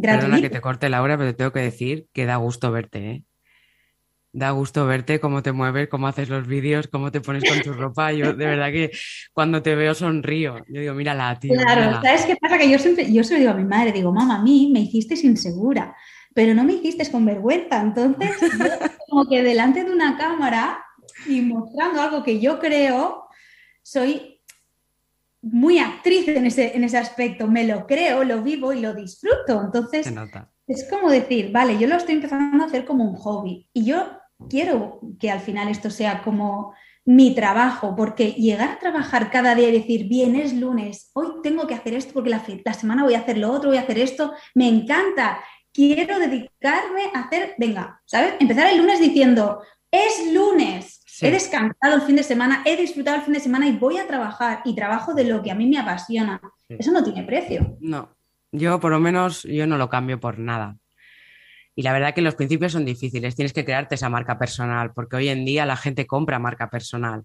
Perdona 0.00 0.40
que 0.40 0.50
te 0.50 0.60
corte, 0.60 0.88
Laura, 0.88 1.16
pero 1.16 1.30
te 1.30 1.36
tengo 1.36 1.52
que 1.52 1.60
decir 1.60 2.08
que 2.12 2.26
da 2.26 2.36
gusto 2.36 2.72
verte, 2.72 3.10
¿eh? 3.10 3.24
Da 4.36 4.50
gusto 4.50 4.84
verte 4.84 5.20
cómo 5.20 5.44
te 5.44 5.52
mueves, 5.52 5.88
cómo 5.88 6.08
haces 6.08 6.28
los 6.28 6.48
vídeos, 6.48 6.88
cómo 6.88 7.12
te 7.12 7.20
pones 7.20 7.48
con 7.48 7.62
tu 7.62 7.72
ropa. 7.72 8.12
Yo 8.12 8.34
de 8.34 8.46
verdad 8.46 8.72
que 8.72 8.90
cuando 9.32 9.62
te 9.62 9.76
veo 9.76 9.94
sonrío. 9.94 10.58
Yo 10.68 10.80
digo, 10.80 10.92
mírala, 10.92 11.38
tío. 11.38 11.54
Claro, 11.54 12.02
¿sabes 12.02 12.26
qué 12.26 12.34
pasa? 12.34 12.58
Que 12.58 12.68
yo 12.68 12.76
siempre, 12.80 13.12
yo 13.12 13.22
se 13.22 13.34
lo 13.34 13.38
digo 13.38 13.52
a 13.52 13.54
mi 13.54 13.62
madre, 13.62 13.92
digo, 13.92 14.12
mamá, 14.12 14.40
a 14.40 14.42
mí 14.42 14.70
me 14.72 14.80
hiciste 14.80 15.14
insegura, 15.24 15.94
pero 16.34 16.52
no 16.52 16.64
me 16.64 16.72
hiciste 16.72 17.08
con 17.12 17.24
vergüenza. 17.24 17.80
Entonces, 17.80 18.32
como 19.08 19.28
que 19.28 19.44
delante 19.44 19.84
de 19.84 19.92
una 19.92 20.18
cámara 20.18 20.84
y 21.28 21.40
mostrando 21.40 22.02
algo 22.02 22.24
que 22.24 22.40
yo 22.40 22.58
creo, 22.58 23.28
soy 23.84 24.40
muy 25.42 25.78
actriz 25.78 26.26
en 26.26 26.46
ese, 26.46 26.76
en 26.76 26.82
ese 26.82 26.98
aspecto, 26.98 27.46
me 27.46 27.68
lo 27.68 27.86
creo, 27.86 28.24
lo 28.24 28.42
vivo 28.42 28.72
y 28.72 28.80
lo 28.80 28.94
disfruto. 28.94 29.62
Entonces, 29.64 30.12
es 30.66 30.88
como 30.90 31.08
decir, 31.08 31.52
vale, 31.52 31.78
yo 31.78 31.86
lo 31.86 31.94
estoy 31.94 32.16
empezando 32.16 32.64
a 32.64 32.66
hacer 32.66 32.84
como 32.84 33.04
un 33.04 33.14
hobby 33.14 33.68
y 33.72 33.84
yo 33.84 34.04
quiero 34.48 35.00
que 35.18 35.30
al 35.30 35.40
final 35.40 35.68
esto 35.68 35.90
sea 35.90 36.22
como 36.22 36.74
mi 37.04 37.34
trabajo, 37.34 37.94
porque 37.94 38.32
llegar 38.32 38.70
a 38.70 38.78
trabajar 38.78 39.30
cada 39.30 39.54
día 39.54 39.68
y 39.68 39.72
decir, 39.72 40.08
bien, 40.08 40.36
es 40.36 40.54
lunes, 40.54 41.10
hoy 41.14 41.28
tengo 41.42 41.66
que 41.66 41.74
hacer 41.74 41.94
esto 41.94 42.14
porque 42.14 42.30
la, 42.30 42.42
la 42.64 42.74
semana 42.74 43.04
voy 43.04 43.14
a 43.14 43.20
hacer 43.20 43.36
lo 43.36 43.52
otro, 43.52 43.68
voy 43.68 43.78
a 43.78 43.82
hacer 43.82 43.98
esto, 43.98 44.32
me 44.54 44.68
encanta, 44.68 45.38
quiero 45.72 46.18
dedicarme 46.18 47.10
a 47.12 47.20
hacer, 47.20 47.54
venga, 47.58 48.00
¿sabes? 48.06 48.34
Empezar 48.40 48.72
el 48.72 48.78
lunes 48.78 49.00
diciendo, 49.00 49.60
es 49.90 50.32
lunes, 50.32 51.04
He 51.20 51.30
descansado 51.30 51.94
el 51.94 52.02
fin 52.02 52.16
de 52.16 52.22
semana, 52.22 52.62
he 52.64 52.76
disfrutado 52.76 53.18
el 53.18 53.22
fin 53.22 53.34
de 53.34 53.40
semana 53.40 53.68
y 53.68 53.76
voy 53.76 53.98
a 53.98 54.06
trabajar 54.06 54.62
y 54.64 54.74
trabajo 54.74 55.14
de 55.14 55.24
lo 55.24 55.42
que 55.42 55.50
a 55.50 55.54
mí 55.54 55.66
me 55.66 55.78
apasiona. 55.78 56.40
Eso 56.68 56.90
no 56.90 57.04
tiene 57.04 57.22
precio. 57.22 57.76
No, 57.80 58.10
yo 58.50 58.80
por 58.80 58.90
lo 58.90 59.00
menos 59.00 59.44
yo 59.44 59.66
no 59.66 59.78
lo 59.78 59.88
cambio 59.88 60.18
por 60.18 60.38
nada. 60.38 60.76
Y 61.76 61.82
la 61.82 61.92
verdad 61.92 62.14
que 62.14 62.22
los 62.22 62.34
principios 62.34 62.72
son 62.72 62.84
difíciles, 62.84 63.34
tienes 63.34 63.52
que 63.52 63.64
crearte 63.64 63.96
esa 63.96 64.08
marca 64.08 64.38
personal, 64.38 64.92
porque 64.94 65.16
hoy 65.16 65.28
en 65.28 65.44
día 65.44 65.66
la 65.66 65.76
gente 65.76 66.06
compra 66.06 66.38
marca 66.38 66.70
personal. 66.70 67.24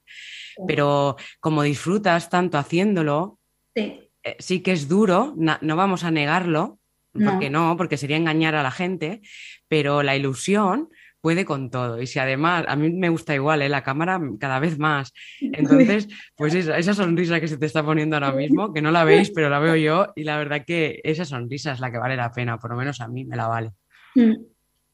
Pero 0.67 1.15
como 1.39 1.63
disfrutas 1.63 2.29
tanto 2.29 2.57
haciéndolo, 2.57 3.39
sí, 3.75 4.09
eh, 4.23 4.63
que 4.63 4.71
es 4.71 4.87
duro, 4.87 5.33
no, 5.37 5.75
vamos 5.75 6.03
a 6.03 6.11
negarlo, 6.11 6.79
porque 7.13 7.49
no, 7.49 7.75
porque 7.75 7.97
sería 7.97 8.17
engañar 8.17 8.55
a 8.55 8.63
la 8.63 8.71
gente, 8.71 9.21
pero 9.67 10.03
la 10.03 10.15
ilusión 10.15 10.89
puede 11.21 11.45
con 11.45 11.69
todo. 11.69 12.01
Y 12.01 12.07
si 12.07 12.19
además, 12.19 12.65
a 12.67 12.75
mí 12.75 12.91
me 12.91 13.09
gusta 13.09 13.35
igual, 13.35 13.61
¿eh? 13.61 13.69
la 13.69 13.83
cámara 13.83 14.19
cada 14.39 14.59
vez 14.59 14.77
más. 14.79 15.13
Entonces, 15.41 16.07
pues 16.35 16.55
esa, 16.55 16.93
sonrisa 16.93 17.39
que 17.39 17.47
se 17.47 17.57
te 17.57 17.65
está 17.65 17.83
poniendo 17.83 18.15
ahora 18.15 18.31
mismo, 18.31 18.73
que 18.73 18.81
no 18.81 18.91
la 18.91 19.03
veis, 19.03 19.31
pero 19.31 19.49
la 19.49 19.59
veo 19.59 19.75
yo, 19.75 20.07
y 20.15 20.23
la 20.23 20.37
verdad 20.37 20.63
que 20.65 21.01
esa 21.03 21.25
sonrisa 21.25 21.73
es 21.73 21.79
la 21.79 21.91
que 21.91 21.97
vale 21.97 22.15
la 22.15 22.31
pena, 22.31 22.57
por 22.57 22.71
lo 22.71 22.77
menos 22.77 23.01
a 23.01 23.07
mí 23.07 23.25
me 23.25 23.35
la 23.35 23.47
vale. 23.47 23.71
Mm. 24.15 24.33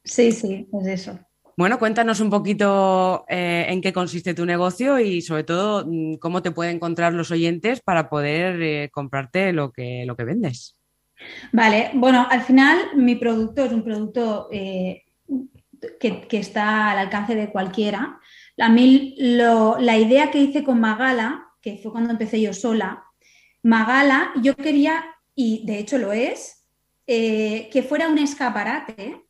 Sí, 0.03 0.31
sí, 0.31 0.67
es 0.72 0.88
eso. 0.88 1.19
Bueno, 1.57 1.79
cuéntanos 1.79 2.19
un 2.19 2.29
poquito 2.29 3.25
eh, 3.29 3.65
en 3.69 3.79
qué 3.79 3.93
consiste 3.93 4.34
tu 4.34 4.45
negocio 4.45 5.00
y 5.00 5.22
sobre 5.22 5.45
todo 5.45 5.86
mm, 5.88 6.15
cómo 6.15 6.41
te 6.41 6.51
pueden 6.51 6.75
encontrar 6.75 7.13
los 7.13 7.31
oyentes 7.31 7.79
para 7.79 8.10
poder 8.10 8.62
eh, 8.62 8.89
comprarte 8.91 9.53
lo 9.53 9.72
que, 9.72 10.03
lo 10.05 10.17
que 10.17 10.25
vendes. 10.25 10.77
Vale, 11.53 11.91
bueno, 11.93 12.27
al 12.29 12.41
final 12.41 12.77
mi 12.95 13.15
producto 13.15 13.63
es 13.63 13.72
un 13.72 13.84
producto 13.84 14.50
eh, 14.51 15.05
que, 16.00 16.27
está 16.31 16.91
al 16.91 16.98
alcance 16.98 17.36
de 17.36 17.50
cualquiera. 17.50 18.19
A 18.57 18.69
mí 18.69 19.15
la 19.17 19.98
idea 19.98 20.31
que 20.31 20.39
hice 20.39 20.63
con 20.63 20.81
Magala, 20.81 21.48
que 21.62 21.77
fue 21.77 21.91
cuando 21.91 22.12
empecé 22.12 22.41
yo 22.41 22.53
sola, 22.53 23.03
Magala, 23.63 24.31
yo 24.41 24.55
quería, 24.55 25.03
y 25.34 25.65
de 25.65 25.79
hecho 25.79 25.98
lo 25.98 26.12
es, 26.12 26.64
eh, 27.07 27.69
que 27.71 27.83
fuera 27.83 28.07
un 28.07 28.17
escaparate 28.17 29.21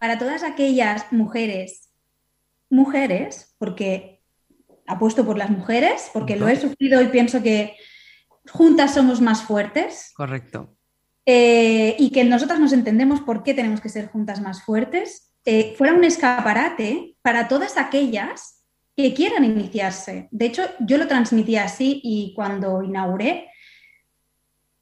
para 0.00 0.18
todas 0.18 0.42
aquellas 0.42 1.12
mujeres, 1.12 1.92
mujeres, 2.68 3.54
porque 3.58 4.22
apuesto 4.86 5.24
por 5.24 5.38
las 5.38 5.50
mujeres, 5.50 6.10
porque 6.12 6.36
lo 6.36 6.48
he 6.48 6.56
sufrido 6.56 7.00
y 7.02 7.08
pienso 7.08 7.42
que 7.42 7.76
juntas 8.50 8.94
somos 8.94 9.20
más 9.20 9.42
fuertes. 9.42 10.12
Correcto. 10.14 10.76
Eh, 11.24 11.96
y 11.98 12.10
que 12.10 12.24
nosotras 12.24 12.60
nos 12.60 12.72
entendemos 12.72 13.20
por 13.20 13.42
qué 13.42 13.52
tenemos 13.52 13.80
que 13.80 13.88
ser 13.88 14.06
juntas 14.06 14.40
más 14.40 14.62
fuertes 14.62 15.32
eh, 15.48 15.74
fuera 15.78 15.94
un 15.94 16.02
escaparate 16.02 17.16
para 17.22 17.46
todas 17.46 17.78
aquellas 17.78 18.64
que 18.96 19.14
quieran 19.14 19.44
iniciarse. 19.44 20.28
De 20.32 20.46
hecho, 20.46 20.62
yo 20.80 20.98
lo 20.98 21.06
transmití 21.06 21.56
así 21.56 22.00
y 22.02 22.32
cuando 22.34 22.82
inauguré, 22.82 23.48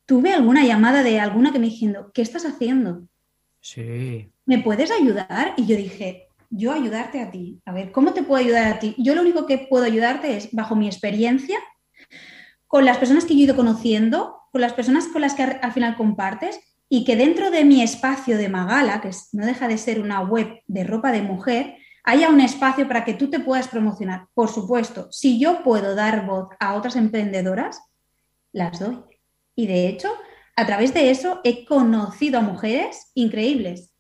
tuve 0.07 0.33
alguna 0.33 0.65
llamada 0.65 1.03
de 1.03 1.21
alguna 1.21 1.53
que 1.53 1.59
me 1.59 1.67
diciendo, 1.67 2.11
¿qué 2.13 2.23
estás 2.23 2.45
haciendo? 2.45 3.07
Sí. 3.61 4.31
¿Me 4.47 4.59
puedes 4.59 4.91
ayudar? 4.91 5.55
Y 5.57 5.67
yo 5.67 5.77
dije, 5.77 6.29
yo 6.51 6.73
ayudarte 6.73 7.21
a 7.21 7.31
ti. 7.31 7.61
A 7.65 7.73
ver, 7.73 7.93
¿cómo 7.93 8.13
te 8.13 8.23
puedo 8.23 8.43
ayudar 8.43 8.67
a 8.67 8.79
ti? 8.79 8.95
Yo 8.99 9.15
lo 9.15 9.23
único 9.23 9.47
que 9.47 9.59
puedo 9.59 9.85
ayudarte 9.85 10.37
es 10.37 10.53
bajo 10.53 10.77
mi 10.77 10.87
experiencia, 10.87 11.59
con 12.67 12.85
las 12.85 12.99
personas 12.99 13.25
que 13.25 13.35
yo 13.35 13.41
he 13.41 13.45
ido 13.45 13.57
conociendo, 13.57 14.41
con 14.53 14.61
las 14.61 14.73
personas 14.73 15.09
con 15.09 15.23
las 15.23 15.35
que 15.35 15.43
al 15.43 15.73
final 15.73 15.97
compartes 15.97 16.61
y 16.89 17.05
que 17.05 17.17
dentro 17.17 17.51
de 17.51 17.65
mi 17.65 17.83
espacio 17.83 18.37
de 18.37 18.49
Magala, 18.49 19.01
que 19.01 19.11
no 19.33 19.47
deja 19.47 19.69
de 19.69 19.79
ser 19.79 20.01
una 20.01 20.21
web 20.21 20.61
de 20.67 20.85
ropa 20.85 21.11
de 21.11 21.23
mujer, 21.23 21.77
haya 22.05 22.29
un 22.29 22.41
espacio 22.41 22.87
para 22.87 23.05
que 23.05 23.15
tú 23.15 23.31
te 23.31 23.41
puedas 23.41 23.69
promocionar. 23.69 24.29
Por 24.35 24.49
supuesto, 24.49 25.09
si 25.11 25.39
yo 25.41 25.63
puedo 25.63 25.95
dar 25.95 26.27
voz 26.27 26.49
a 26.61 26.75
otras 26.75 26.97
emprendedoras, 26.97 27.81
las 28.53 28.79
doy. 28.79 28.99
Y 29.57 29.67
de 29.67 29.89
hecho, 29.89 30.11
a 30.57 30.67
través 30.67 30.95
de 30.95 31.11
eso 31.11 31.41
he 31.45 31.65
conocido 31.65 32.39
a 32.39 32.43
mujeres 32.43 33.11
increíbles, 33.15 33.95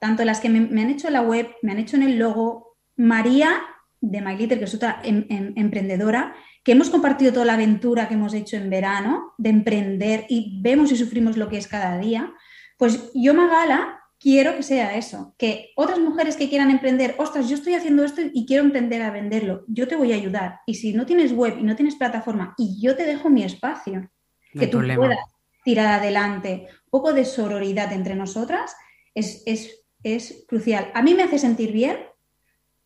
tanto 0.00 0.24
las 0.24 0.40
que 0.40 0.48
me, 0.48 0.80
han 0.80 0.90
hecho 0.90 1.10
la 1.10 1.22
web, 1.22 1.48
me 1.62 1.72
han 1.72 1.78
hecho 1.78 1.96
en 1.96 2.02
el 2.02 2.18
logo, 2.18 2.76
María 2.96 3.60
de 4.00 4.20
My 4.20 4.36
que 4.36 4.54
es 4.64 4.74
otra 4.74 5.00
em, 5.02 5.26
em, 5.28 5.52
emprendedora, 5.56 6.34
que 6.62 6.72
hemos 6.72 6.90
compartido 6.90 7.32
toda 7.32 7.44
la 7.44 7.54
aventura 7.54 8.08
que 8.08 8.14
hemos 8.14 8.32
hecho 8.34 8.56
en 8.56 8.70
verano 8.70 9.32
de 9.38 9.50
emprender 9.50 10.26
y 10.28 10.60
vemos 10.62 10.92
y 10.92 10.96
sufrimos 10.96 11.36
lo 11.36 11.48
que 11.48 11.58
es 11.58 11.66
cada 11.66 11.98
día, 11.98 12.32
pues 12.76 13.10
yo, 13.12 13.34
Magala, 13.34 14.00
quiero 14.20 14.56
que 14.56 14.62
sea 14.62 14.96
eso, 14.96 15.34
que 15.36 15.70
otras 15.76 15.98
mujeres 15.98 16.36
que 16.36 16.48
quieran 16.48 16.70
emprender, 16.70 17.14
ostras, 17.18 17.48
yo 17.48 17.56
estoy 17.56 17.74
haciendo 17.74 18.04
esto 18.04 18.20
y 18.32 18.46
quiero 18.46 18.64
emprender 18.64 19.02
a 19.02 19.10
venderlo, 19.10 19.64
yo 19.66 19.88
te 19.88 19.96
voy 19.96 20.12
a 20.12 20.16
ayudar. 20.16 20.60
Y 20.66 20.74
si 20.74 20.92
no 20.92 21.06
tienes 21.06 21.32
web 21.32 21.56
y 21.58 21.62
no 21.64 21.74
tienes 21.74 21.96
plataforma 21.96 22.54
y 22.56 22.80
yo 22.80 22.96
te 22.96 23.04
dejo 23.04 23.30
mi 23.30 23.42
espacio, 23.42 24.10
que 24.52 24.66
tú 24.66 24.80
puedas 24.80 25.18
tirar 25.64 26.00
adelante, 26.00 26.68
un 26.84 26.90
poco 26.90 27.12
de 27.12 27.24
sororidad 27.24 27.92
entre 27.92 28.14
nosotras, 28.14 28.74
es, 29.14 29.42
es, 29.46 30.44
crucial. 30.46 30.90
A 30.94 31.02
mí 31.02 31.14
me 31.14 31.24
hace 31.24 31.38
sentir 31.38 31.72
bien 31.72 31.98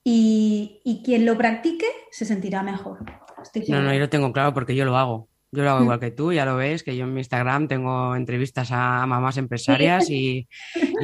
y, 0.03 0.81
y 0.85 1.03
quien 1.05 1.25
lo 1.27 1.37
practique 1.39 1.87
se 2.11 2.25
sentirá 2.25 2.63
mejor 2.63 2.99
no, 3.69 3.83
no, 3.83 3.93
yo 3.93 4.01
lo 4.01 4.09
tengo 4.09 4.33
claro 4.33 4.55
porque 4.55 4.75
yo 4.75 4.85
lo 4.85 4.97
hago. 4.97 5.29
Yo 5.55 5.63
lo 5.63 5.71
hago 5.71 5.81
mm. 5.81 5.83
igual 5.83 6.01
que 6.01 6.11
tú, 6.11 6.33
ya 6.33 6.47
lo 6.47 6.57
ves, 6.57 6.83
que 6.83 6.97
yo 6.97 7.05
en 7.05 7.13
mi 7.13 7.21
Instagram 7.21 7.69
tengo 7.69 8.17
entrevistas 8.17 8.71
a 8.73 9.07
mamás 9.07 9.37
empresarias 9.37 10.09
y, 10.09 10.49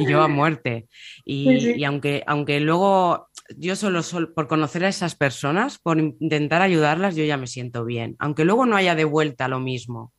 yo 0.07 0.23
a 0.23 0.27
muerte. 0.27 0.87
Y, 1.23 1.83
aunque, 1.83 2.23
aunque 2.25 2.59
luego 2.59 3.27
yo 3.57 3.75
solo, 3.75 4.01
por 4.33 4.47
conocer 4.47 4.85
a 4.85 4.89
esas 4.89 5.15
personas, 5.15 5.77
por 5.77 5.99
intentar 5.99 6.63
ayudarlas, 6.63 7.15
yo 7.15 7.23
ya 7.25 7.37
me 7.37 7.45
siento 7.45 7.85
bien. 7.85 8.15
Aunque 8.17 8.43
luego 8.43 8.65
no 8.65 8.75
haya 8.75 8.95
de 8.95 9.05
vuelta 9.05 9.47
lo 9.47 9.59
mismo. 9.59 10.13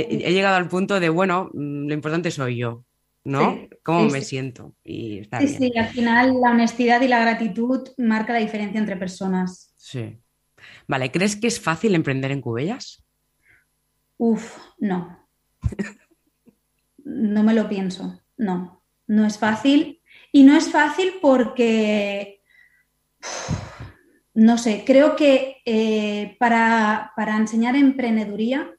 He, 0.00 0.32
llegado 0.32 0.56
al 0.56 0.68
punto 0.68 1.00
de, 1.00 1.08
bueno, 1.08 1.50
mm, 1.52 1.88
lo 1.88 1.94
importante 1.94 2.30
soy 2.30 2.58
yo. 2.58 2.84
¿no? 3.24 3.58
¿Cómo 3.82 4.08
me 4.08 4.22
siento? 4.22 4.74
Y 4.84 5.18
está 5.18 5.40
sí, 5.40 5.48
sí, 5.48 5.72
al 5.76 5.88
final 5.88 6.40
la 6.40 6.52
honestidad 6.52 7.00
y 7.00 7.08
la 7.08 7.20
gratitud 7.20 7.88
marca 7.98 8.32
la 8.32 8.38
diferencia 8.38 8.78
entre 8.78 8.96
personas. 8.96 9.72
Sí. 9.76 10.20
Vale, 10.86 11.10
¿crees 11.10 11.34
que 11.34 11.48
es 11.48 11.60
fácil 11.60 11.96
emprender 11.96 12.30
en 12.30 12.40
Cubellas? 12.40 13.04
Uf, 14.16 14.56
no. 14.78 15.28
no 17.04 17.42
me 17.42 17.52
lo 17.52 17.68
pienso, 17.68 18.22
no. 18.36 18.84
No 19.08 19.26
es 19.26 19.38
fácil. 19.38 20.00
Y 20.32 20.44
no 20.44 20.56
es 20.56 20.70
fácil 20.70 21.14
porque, 21.20 22.42
no 24.34 24.58
sé, 24.58 24.84
creo 24.86 25.16
que 25.16 25.62
eh, 25.64 26.36
para, 26.38 27.12
para 27.16 27.36
enseñar 27.36 27.74
emprendeduría 27.74 28.75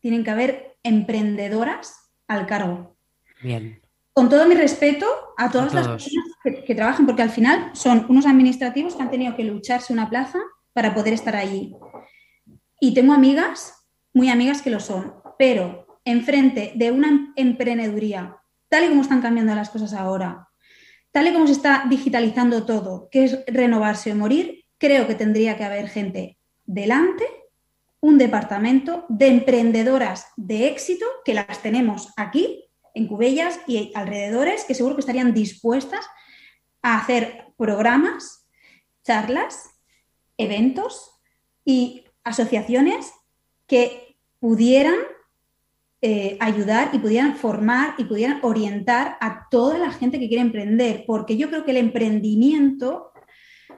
tienen 0.00 0.24
que 0.24 0.30
haber 0.30 0.76
emprendedoras 0.82 2.12
al 2.26 2.46
cargo. 2.46 2.96
Bien. 3.42 3.80
Con 4.12 4.28
todo 4.28 4.46
mi 4.46 4.54
respeto 4.54 5.06
a 5.36 5.50
todas 5.50 5.72
las 5.72 5.86
personas 5.86 6.26
que, 6.66 6.74
trabajan, 6.74 7.06
porque 7.06 7.22
al 7.22 7.30
final 7.30 7.70
son 7.74 8.04
unos 8.08 8.26
administrativos 8.26 8.96
que 8.96 9.02
han 9.02 9.10
tenido 9.10 9.36
que 9.36 9.44
lucharse 9.44 9.92
una 9.92 10.10
plaza 10.10 10.40
para 10.72 10.92
poder 10.92 11.14
estar 11.14 11.36
allí. 11.36 11.72
Y 12.80 12.94
tengo 12.94 13.12
amigas, 13.12 13.74
muy 14.12 14.28
amigas 14.28 14.60
que 14.60 14.70
lo 14.70 14.80
son, 14.80 15.14
pero 15.38 15.86
enfrente 16.04 16.72
de 16.74 16.90
una 16.90 17.32
emprendeduría, 17.36 18.36
tal 18.68 18.84
y 18.84 18.88
como 18.88 19.02
están 19.02 19.22
cambiando 19.22 19.54
las 19.54 19.70
cosas 19.70 19.92
ahora, 19.92 20.48
tal 21.12 21.28
y 21.28 21.32
como 21.32 21.46
se 21.46 21.52
está 21.52 21.84
digitalizando 21.88 22.64
todo, 22.64 23.08
que 23.10 23.24
es 23.24 23.44
renovarse 23.46 24.12
o 24.12 24.16
morir, 24.16 24.64
creo 24.78 25.06
que 25.06 25.14
tendría 25.14 25.56
que 25.56 25.64
haber 25.64 25.88
gente 25.88 26.38
delante, 26.64 27.24
un 28.00 28.18
departamento 28.18 29.04
de 29.08 29.28
emprendedoras 29.28 30.26
de 30.36 30.68
éxito, 30.68 31.04
que 31.24 31.34
las 31.34 31.62
tenemos 31.62 32.12
aquí 32.16 32.64
en 32.94 33.06
Cubellas 33.06 33.60
y 33.66 33.92
alrededores 33.94 34.64
que 34.64 34.74
seguro 34.74 34.94
que 34.94 35.00
estarían 35.00 35.34
dispuestas 35.34 36.06
a 36.82 36.98
hacer 36.98 37.52
programas, 37.56 38.48
charlas, 39.04 39.70
eventos 40.36 41.10
y 41.64 42.04
asociaciones 42.24 43.12
que 43.66 44.16
pudieran 44.38 44.98
eh, 46.00 46.36
ayudar 46.40 46.90
y 46.92 46.98
pudieran 46.98 47.36
formar 47.36 47.94
y 47.98 48.04
pudieran 48.04 48.38
orientar 48.42 49.16
a 49.20 49.48
toda 49.50 49.78
la 49.78 49.90
gente 49.90 50.20
que 50.20 50.28
quiere 50.28 50.42
emprender, 50.42 51.04
porque 51.06 51.36
yo 51.36 51.48
creo 51.48 51.64
que 51.64 51.72
el 51.72 51.78
emprendimiento 51.78 53.12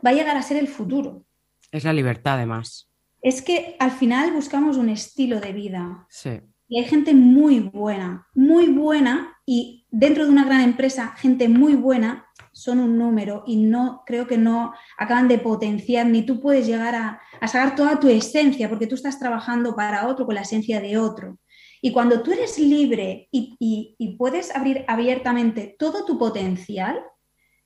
va 0.04 0.10
a 0.10 0.14
llegar 0.14 0.36
a 0.36 0.42
ser 0.42 0.58
el 0.58 0.68
futuro. 0.68 1.24
Es 1.72 1.84
la 1.84 1.94
libertad, 1.94 2.34
además. 2.34 2.89
Es 3.22 3.42
que 3.42 3.76
al 3.78 3.90
final 3.90 4.32
buscamos 4.32 4.76
un 4.76 4.88
estilo 4.88 5.40
de 5.40 5.52
vida. 5.52 6.06
Sí. 6.08 6.40
Y 6.68 6.78
hay 6.78 6.84
gente 6.84 7.14
muy 7.14 7.58
buena, 7.58 8.28
muy 8.32 8.68
buena, 8.68 9.36
y 9.44 9.84
dentro 9.90 10.24
de 10.24 10.30
una 10.30 10.44
gran 10.44 10.60
empresa, 10.60 11.16
gente 11.16 11.48
muy 11.48 11.74
buena 11.74 12.26
son 12.52 12.78
un 12.78 12.96
número 12.96 13.42
y 13.44 13.56
no 13.56 14.04
creo 14.06 14.28
que 14.28 14.38
no 14.38 14.72
acaban 14.96 15.26
de 15.26 15.38
potenciar, 15.38 16.06
ni 16.06 16.22
tú 16.22 16.40
puedes 16.40 16.68
llegar 16.68 16.94
a, 16.94 17.20
sacar 17.48 17.74
toda 17.74 17.98
tu 17.98 18.08
esencia, 18.08 18.68
porque 18.68 18.86
tú 18.86 18.94
estás 18.94 19.18
trabajando 19.18 19.74
para 19.74 20.06
otro 20.06 20.26
con 20.26 20.36
la 20.36 20.42
esencia 20.42 20.80
de 20.80 20.98
otro. 20.98 21.38
Y 21.82 21.90
cuando 21.90 22.22
tú 22.22 22.30
eres 22.30 22.58
libre 22.60 23.28
y, 23.32 24.16
puedes 24.16 24.54
abrir 24.54 24.84
abiertamente 24.86 25.74
todo 25.76 26.04
tu 26.04 26.16
potencial, 26.16 27.00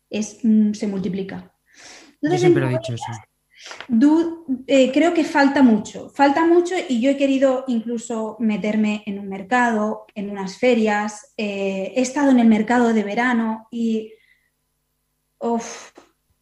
es, 0.09 0.39
mm, 0.43 0.73
se 0.73 0.87
multiplica. 0.87 1.53
Yo 2.23 2.39
siempre 2.39 2.65
he 2.65 2.69
dicho 2.71 2.95
eso. 2.95 3.13
Eh, 4.67 4.91
creo 4.93 5.15
que 5.15 5.25
falta 5.25 5.63
mucho, 5.63 6.11
falta 6.11 6.47
mucho 6.47 6.75
y 6.89 7.01
yo 7.01 7.11
he 7.11 7.17
querido 7.17 7.65
incluso 7.69 8.37
meterme 8.41 9.03
en 9.07 9.19
un 9.19 9.29
mercado, 9.29 10.07
en 10.15 10.31
unas 10.31 10.59
ferias, 10.59 11.33
eh, 11.37 11.93
he 11.95 12.01
estado 12.01 12.31
en 12.31 12.41
el 12.41 12.49
mercado 12.49 12.93
de 12.93 13.03
verano 13.03 13.69
y 13.71 14.13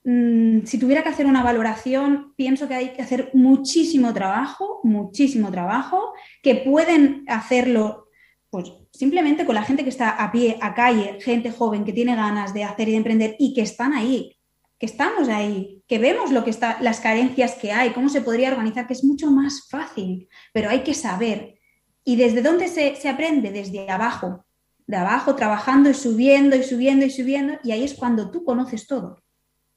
mm, 0.04 0.64
si 0.64 0.78
tuviera 0.78 1.02
que 1.02 1.08
hacer 1.08 1.26
una 1.26 1.42
valoración, 1.42 2.32
pienso 2.36 2.68
que 2.68 2.74
hay 2.74 2.88
que 2.90 3.02
hacer 3.02 3.30
muchísimo 3.34 4.12
trabajo, 4.12 4.80
muchísimo 4.84 5.50
trabajo, 5.50 6.12
que 6.42 6.56
pueden 6.56 7.24
hacerlo 7.28 8.08
pues 8.50 8.70
simplemente 8.92 9.46
con 9.46 9.54
la 9.54 9.62
gente 9.62 9.82
que 9.82 9.88
está 9.88 10.10
a 10.10 10.30
pie, 10.30 10.58
a 10.60 10.74
calle, 10.74 11.18
gente 11.20 11.50
joven 11.50 11.84
que 11.84 11.92
tiene 11.92 12.14
ganas 12.14 12.52
de 12.52 12.64
hacer 12.64 12.88
y 12.88 12.92
de 12.92 12.98
emprender 12.98 13.36
y 13.38 13.54
que 13.54 13.62
están 13.62 13.94
ahí, 13.94 14.36
que 14.82 14.86
estamos 14.86 15.28
ahí, 15.28 15.84
que 15.86 16.00
vemos 16.00 16.32
lo 16.32 16.42
que 16.42 16.50
está, 16.50 16.82
las 16.82 16.98
carencias 16.98 17.54
que 17.54 17.70
hay, 17.70 17.92
cómo 17.92 18.08
se 18.08 18.20
podría 18.20 18.50
organizar, 18.50 18.88
que 18.88 18.94
es 18.94 19.04
mucho 19.04 19.30
más 19.30 19.68
fácil, 19.70 20.28
pero 20.52 20.70
hay 20.70 20.82
que 20.82 20.92
saber. 20.92 21.60
¿Y 22.02 22.16
desde 22.16 22.42
dónde 22.42 22.66
se, 22.66 23.08
aprende? 23.08 23.52
Desde 23.52 23.88
abajo, 23.88 24.44
de 24.88 24.96
abajo, 24.96 25.36
trabajando 25.36 25.88
y 25.88 25.94
subiendo 25.94 26.56
y 26.56 26.64
subiendo 26.64 27.06
y 27.06 27.10
subiendo, 27.10 27.60
y 27.62 27.70
ahí 27.70 27.84
es 27.84 27.94
cuando 27.94 28.32
tú 28.32 28.42
conoces 28.42 28.88
todo. 28.88 29.22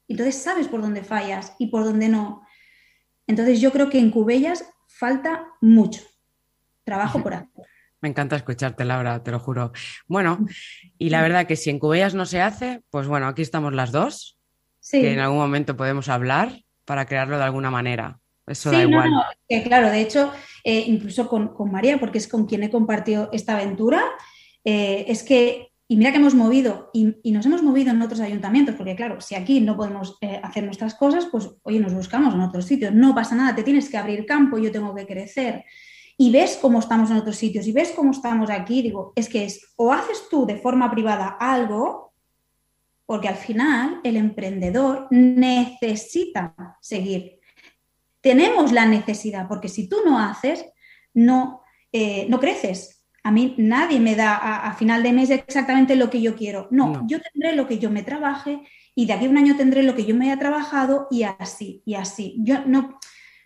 Entonces 0.08 0.42
sabes 0.42 0.66
por 0.66 0.82
dónde 0.82 1.04
fallas 1.04 1.54
y 1.60 1.68
por 1.68 1.84
dónde 1.84 2.08
no. 2.08 2.44
Entonces 3.28 3.60
yo 3.60 3.70
creo 3.70 3.88
que 3.88 4.00
en 4.00 4.10
Cubellas 4.10 4.68
falta 4.88 5.46
mucho 5.60 6.02
trabajo 6.82 7.22
por 7.22 7.34
hacer. 7.34 7.64
Me 8.00 8.08
encanta 8.08 8.34
escucharte, 8.34 8.84
Laura, 8.84 9.22
te 9.22 9.30
lo 9.30 9.38
juro. 9.38 9.70
Bueno, 10.08 10.44
y 10.98 11.10
la 11.10 11.22
verdad 11.22 11.46
que 11.46 11.54
si 11.54 11.70
en 11.70 11.78
Cubellas 11.78 12.16
no 12.16 12.26
se 12.26 12.40
hace, 12.40 12.82
pues 12.90 13.06
bueno, 13.06 13.28
aquí 13.28 13.42
estamos 13.42 13.72
las 13.72 13.92
dos 13.92 14.35
que 14.90 15.12
en 15.12 15.18
algún 15.18 15.38
momento 15.38 15.76
podemos 15.76 16.08
hablar 16.08 16.62
para 16.84 17.06
crearlo 17.06 17.36
de 17.38 17.44
alguna 17.44 17.70
manera. 17.70 18.20
Eso 18.46 18.70
da 18.70 18.82
igual. 18.82 19.10
claro, 19.64 19.90
de 19.90 20.00
hecho, 20.00 20.32
eh, 20.64 20.84
incluso 20.86 21.28
con, 21.28 21.52
María, 21.70 21.98
porque 21.98 22.18
es 22.18 22.28
con 22.28 22.46
quien 22.46 22.62
he 22.62 22.70
compartido 22.70 23.28
esta 23.32 23.54
aventura, 23.54 24.02
eh, 24.64 25.04
es 25.08 25.24
que, 25.24 25.72
y 25.88 25.96
mira 25.96 26.12
que 26.12 26.18
hemos 26.18 26.34
movido, 26.34 26.90
y, 26.92 27.14
nos 27.32 27.44
hemos 27.46 27.62
movido 27.62 27.90
en 27.90 28.02
otros 28.02 28.20
ayuntamientos, 28.20 28.76
porque 28.76 28.94
claro, 28.94 29.20
si 29.20 29.34
aquí 29.34 29.60
no 29.60 29.76
podemos 29.76 30.16
eh, 30.20 30.40
hacer 30.42 30.64
nuestras 30.64 30.94
cosas, 30.94 31.26
pues 31.30 31.50
oye, 31.62 31.80
nos 31.80 31.92
buscamos 31.92 32.34
en 32.34 32.40
otros 32.40 32.66
sitios. 32.66 32.92
No 32.94 33.14
pasa 33.14 33.34
nada, 33.34 33.54
te 33.54 33.64
tienes 33.64 33.88
que 33.88 33.96
abrir 33.96 34.24
campo, 34.26 34.58
yo 34.58 34.70
tengo 34.70 34.94
que 34.94 35.06
crecer. 35.06 35.64
Y 36.16 36.30
ves 36.30 36.58
cómo 36.62 36.78
estamos 36.78 37.10
en 37.10 37.16
otros 37.16 37.36
sitios, 37.36 37.66
y 37.66 37.72
ves 37.72 37.92
cómo 37.94 38.12
estamos 38.12 38.48
aquí, 38.48 38.80
digo, 38.80 39.12
es 39.16 39.28
que 39.28 39.44
es, 39.44 39.74
o 39.76 39.92
haces 39.92 40.28
tú 40.30 40.46
de 40.46 40.56
forma 40.56 40.90
privada 40.90 41.36
algo, 41.40 42.05
porque 43.06 43.28
al 43.28 43.36
final 43.36 44.00
el 44.02 44.16
emprendedor 44.16 45.06
necesita 45.10 46.54
seguir. 46.80 47.38
Tenemos 48.20 48.72
la 48.72 48.86
necesidad, 48.86 49.46
porque 49.48 49.68
si 49.68 49.88
tú 49.88 49.98
no 50.04 50.18
haces, 50.18 50.66
no, 51.14 51.62
eh, 51.92 52.26
no 52.28 52.40
creces. 52.40 53.04
A 53.22 53.30
mí 53.30 53.54
nadie 53.58 54.00
me 54.00 54.14
da 54.14 54.36
a, 54.36 54.72
final 54.74 55.02
de 55.02 55.12
mes 55.12 55.30
exactamente 55.30 55.96
lo 55.96 56.10
que 56.10 56.20
yo 56.20 56.36
quiero. 56.36 56.68
No, 56.70 57.06
yo 57.08 57.18
tendré 57.20 57.56
lo 57.56 57.66
que 57.66 57.78
yo 57.78 57.90
me 57.90 58.02
trabaje 58.02 58.60
y 58.94 59.06
de 59.06 59.12
aquí 59.12 59.26
a 59.26 59.30
un 59.30 59.38
año 59.38 59.56
tendré 59.56 59.82
lo 59.82 59.94
que 59.94 60.04
yo 60.04 60.14
me 60.14 60.26
haya 60.26 60.38
trabajado 60.38 61.06
y 61.10 61.22
así, 61.24 61.82
y 61.84 61.94
así. 61.94 62.36
Yo 62.38 62.64
no, 62.66 62.98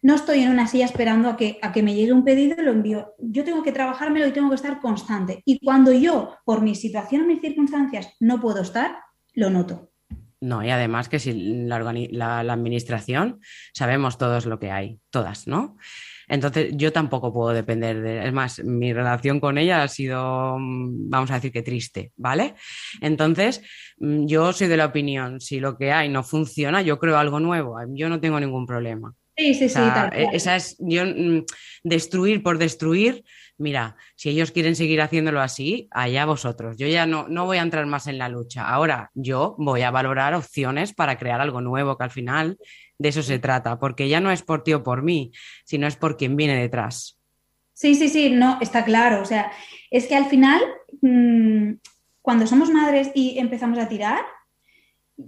no 0.03 0.15
estoy 0.15 0.41
en 0.41 0.51
una 0.51 0.67
silla 0.67 0.85
esperando 0.85 1.29
a 1.29 1.37
que, 1.37 1.59
a 1.63 1.73
que 1.73 1.83
me 1.83 1.95
llegue 1.95 2.13
un 2.13 2.25
pedido 2.25 2.57
y 2.59 2.65
lo 2.65 2.73
envío. 2.73 3.15
Yo 3.19 3.45
tengo 3.45 3.63
que 3.63 3.73
trabajármelo 3.73 4.27
y 4.27 4.33
tengo 4.33 4.49
que 4.51 4.57
estar 4.57 4.81
constante. 4.81 5.43
Y 5.45 5.59
cuando 5.65 5.93
yo, 5.93 6.37
por 6.45 6.63
mi 6.63 6.75
situación 6.75 7.23
o 7.23 7.27
mis 7.27 7.41
circunstancias, 7.41 8.15
no 8.21 8.41
puedo 8.41 8.61
estar, 8.61 8.99
lo 9.35 9.51
noto. 9.51 9.91
No, 10.43 10.65
y 10.65 10.71
además 10.71 11.11
que 11.11 11.19
si 11.19 11.35
la, 11.35 12.41
administración 12.41 13.41
sabemos 13.75 14.17
todos 14.17 14.47
lo 14.47 14.59
que 14.59 14.71
hay, 14.71 14.99
todas, 15.11 15.47
¿no? 15.47 15.77
Entonces 16.29 16.71
yo 16.77 16.93
tampoco 16.93 17.33
puedo 17.33 17.51
depender 17.51 18.01
de... 18.01 18.27
Es 18.27 18.33
más, 18.33 18.65
mi 18.65 18.95
relación 18.95 19.39
con 19.39 19.59
ella 19.59 19.83
ha 19.83 19.89
sido, 19.89 20.57
mm, 20.59 21.11
vamos 21.11 21.31
a 21.31 21.35
decir 21.35 21.53
que 21.53 21.63
triste, 21.63 22.13
¿vale? 22.17 22.55
Entonces 23.03 23.61
mm, 23.99 24.27
yo 24.27 24.53
soy 24.55 24.69
de 24.69 24.79
la 24.79 24.87
opinión, 24.87 25.41
si 25.41 25.61
lo 25.61 25.77
que 25.77 25.93
hay 25.93 26.09
no 26.09 26.23
funciona, 26.23 26.81
yo 26.81 26.99
creo 26.99 27.19
algo 27.19 27.39
nuevo, 27.39 27.77
yo 27.89 28.09
no 28.09 28.19
tengo 28.19 28.41
ningún 28.41 28.65
problema. 28.65 29.15
Sí, 29.37 29.55
sí, 29.55 29.69
sí. 29.69 29.79
E, 30.13 30.29
esa 30.33 30.57
es, 30.57 30.77
yo, 30.79 31.05
mm, 31.05 31.45
destruir 31.83 32.43
por 32.43 32.57
destruir, 32.59 33.25
mira, 33.61 33.97
si 34.17 34.31
ellos 34.31 34.51
quieren 34.51 34.75
seguir 34.75 35.01
haciéndolo 35.03 35.41
así, 35.41 35.89
allá 35.91 36.25
vosotros. 36.25 36.77
Yo 36.79 36.87
ya 36.89 37.07
no, 37.07 37.29
no 37.29 37.45
voy 37.45 37.59
a 37.59 37.63
entrar 37.63 37.87
más 37.87 38.07
en 38.07 38.19
la 38.19 38.29
lucha. 38.29 38.67
Ahora 38.69 39.11
yo 39.15 39.55
voy 39.59 39.83
a 39.83 39.91
valorar 39.91 40.35
opciones 40.35 40.95
para 40.95 41.19
crear 41.19 41.41
algo 41.41 41.61
nuevo, 41.61 41.97
que 41.97 42.05
al 42.05 42.11
final 42.11 42.59
de 42.99 43.09
eso 43.11 43.23
se 43.23 43.39
trata, 43.39 43.79
porque 43.79 44.09
ya 44.09 44.21
no 44.21 44.31
es 44.31 44.43
por 44.43 44.65
ti 44.65 44.73
o 44.73 44.83
por 44.83 45.03
mí, 45.03 45.33
sino 45.65 45.87
es 45.87 45.97
por 45.97 46.17
quien 46.17 46.37
viene 46.37 46.57
detrás. 46.57 47.19
Sí, 47.75 47.95
sí, 47.95 48.09
sí, 48.09 48.31
no, 48.31 48.59
está 48.61 48.85
claro. 48.85 49.23
O 49.23 49.25
sea, 49.25 49.53
es 49.91 50.07
que 50.07 50.17
al 50.17 50.27
final, 50.27 50.61
mm, 51.03 51.73
cuando 52.23 52.47
somos 52.47 52.71
madres 52.71 53.11
y 53.15 53.39
empezamos 53.39 53.79
a 53.79 53.89
tirar, 53.89 54.25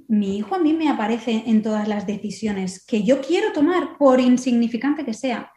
mi 0.09 0.39
hijo 0.39 0.55
a 0.55 0.59
mí 0.59 0.73
me 0.73 0.89
aparece 0.89 1.45
en 1.47 1.63
todas 1.63 1.87
las 1.87 2.07
decisiones 2.07 2.85
que 2.87 3.03
yo 3.03 3.21
quiero 3.21 3.53
tomar, 3.53 3.99
por 3.99 4.21
insignificante 4.21 5.05
que 5.05 5.15
sea. 5.15 5.53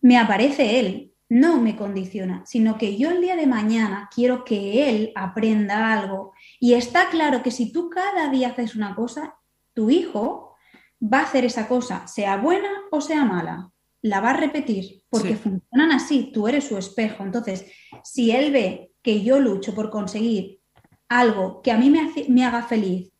Me 0.00 0.18
aparece 0.18 0.80
él 0.80 1.12
no 1.28 1.60
me 1.60 1.76
condiciona, 1.76 2.44
sino 2.46 2.78
que 2.78 2.96
yo 2.96 3.10
el 3.10 3.20
día 3.20 3.36
de 3.36 3.46
mañana 3.46 4.08
quiero 4.14 4.44
que 4.44 4.88
él 4.88 5.12
aprenda 5.14 5.92
algo. 5.92 6.32
Y 6.60 6.74
está 6.74 7.10
claro 7.10 7.42
que 7.42 7.50
si 7.50 7.72
tú 7.72 7.90
cada 7.90 8.30
día 8.30 8.48
haces 8.48 8.76
una 8.76 8.94
cosa, 8.94 9.36
tu 9.74 9.90
hijo 9.90 10.54
va 11.02 11.20
a 11.20 11.24
hacer 11.24 11.44
esa 11.44 11.68
cosa, 11.68 12.06
sea 12.06 12.36
buena 12.36 12.68
o 12.90 13.00
sea 13.00 13.24
mala. 13.24 13.70
La 14.02 14.20
va 14.20 14.30
a 14.30 14.36
repetir 14.36 15.02
porque 15.10 15.34
funcionan 15.36 15.90
así, 15.90 16.30
tú 16.32 16.46
eres 16.46 16.64
su 16.64 16.78
espejo. 16.78 17.24
Entonces, 17.24 17.66
si 18.04 18.30
él 18.30 18.52
ve 18.52 18.92
que 19.02 19.22
yo 19.22 19.40
lucho 19.40 19.74
por 19.74 19.90
conseguir 19.90 20.60
algo 21.08 21.60
que 21.62 21.72
a 21.72 21.78
mí 21.78 21.90
me, 21.90 22.12
me 22.28 22.44
haga 22.44 22.62
feliz, 22.62 23.10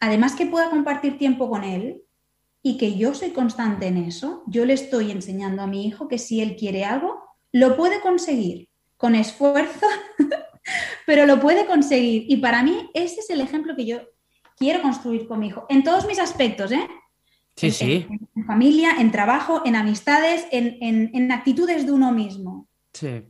además 0.00 0.34
que 0.34 0.46
pueda 0.46 0.70
compartir 0.70 1.18
tiempo 1.18 1.50
con 1.50 1.62
él 1.62 2.02
y 2.62 2.78
que 2.78 2.96
yo 2.96 3.14
soy 3.14 3.30
constante 3.30 3.86
en 3.86 3.98
eso, 3.98 4.44
yo 4.46 4.64
le 4.64 4.72
estoy 4.72 5.10
enseñando 5.10 5.62
a 5.62 5.66
mi 5.66 5.86
hijo 5.86 6.08
que 6.08 6.18
si 6.18 6.40
él 6.40 6.56
quiere 6.56 6.84
algo, 6.84 7.23
lo 7.54 7.76
puede 7.76 8.00
conseguir 8.00 8.68
con 8.96 9.14
esfuerzo, 9.14 9.86
pero 11.06 11.24
lo 11.24 11.38
puede 11.38 11.66
conseguir. 11.66 12.24
Y 12.28 12.38
para 12.38 12.64
mí 12.64 12.90
ese 12.94 13.20
es 13.20 13.30
el 13.30 13.40
ejemplo 13.40 13.76
que 13.76 13.86
yo 13.86 14.00
quiero 14.56 14.82
construir 14.82 15.28
con 15.28 15.38
mi 15.38 15.46
hijo, 15.48 15.64
en 15.68 15.84
todos 15.84 16.04
mis 16.06 16.18
aspectos, 16.18 16.72
¿eh? 16.72 16.88
Sí, 17.54 17.70
sí. 17.70 18.06
En, 18.34 18.44
familia, 18.44 18.96
en 18.98 19.12
trabajo, 19.12 19.62
en 19.64 19.76
amistades, 19.76 20.46
en, 20.50 20.78
en, 21.14 21.30
actitudes 21.30 21.86
de 21.86 21.92
uno 21.92 22.10
mismo. 22.10 22.66
Sí. 22.92 23.22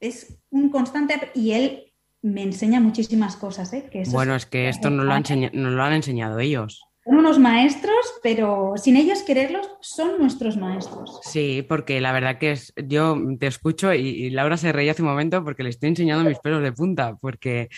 Es 0.00 0.38
un 0.48 0.70
constante... 0.70 1.30
Y 1.34 1.52
él 1.52 1.92
me 2.22 2.42
enseña 2.42 2.80
muchísimas 2.80 3.36
cosas. 3.36 3.70
¿eh? 3.74 3.86
bueno, 4.10 4.34
es, 4.34 4.46
que 4.46 4.70
esto 4.70 4.88
nos 4.88 5.04
lo, 5.04 5.12
han 5.12 5.24
lo 5.52 5.82
han 5.82 5.92
enseñado 5.92 6.38
ellos. 6.38 6.82
Son 7.04 7.18
unos 7.18 7.38
maestros, 7.40 8.14
pero 8.22 8.74
sin 8.76 8.96
ellos 8.96 9.22
quererlos, 9.22 9.68
son 9.80 10.18
nuestros 10.18 10.56
maestros. 10.56 11.20
Sí, 11.24 11.64
porque 11.68 12.00
la 12.00 12.12
verdad 12.12 12.38
que 12.38 12.52
es, 12.52 12.72
yo 12.76 13.16
te 13.40 13.48
escucho 13.48 13.92
y, 13.92 14.30
Laura 14.30 14.56
se 14.56 14.70
reía 14.70 14.92
hace 14.92 15.02
un 15.02 15.08
momento 15.08 15.42
porque 15.42 15.64
le 15.64 15.70
estoy 15.70 15.88
enseñando 15.88 16.28
mis 16.28 16.38
pelos 16.38 16.62
de 16.62 16.72
punta, 16.72 17.16
porque 17.20 17.68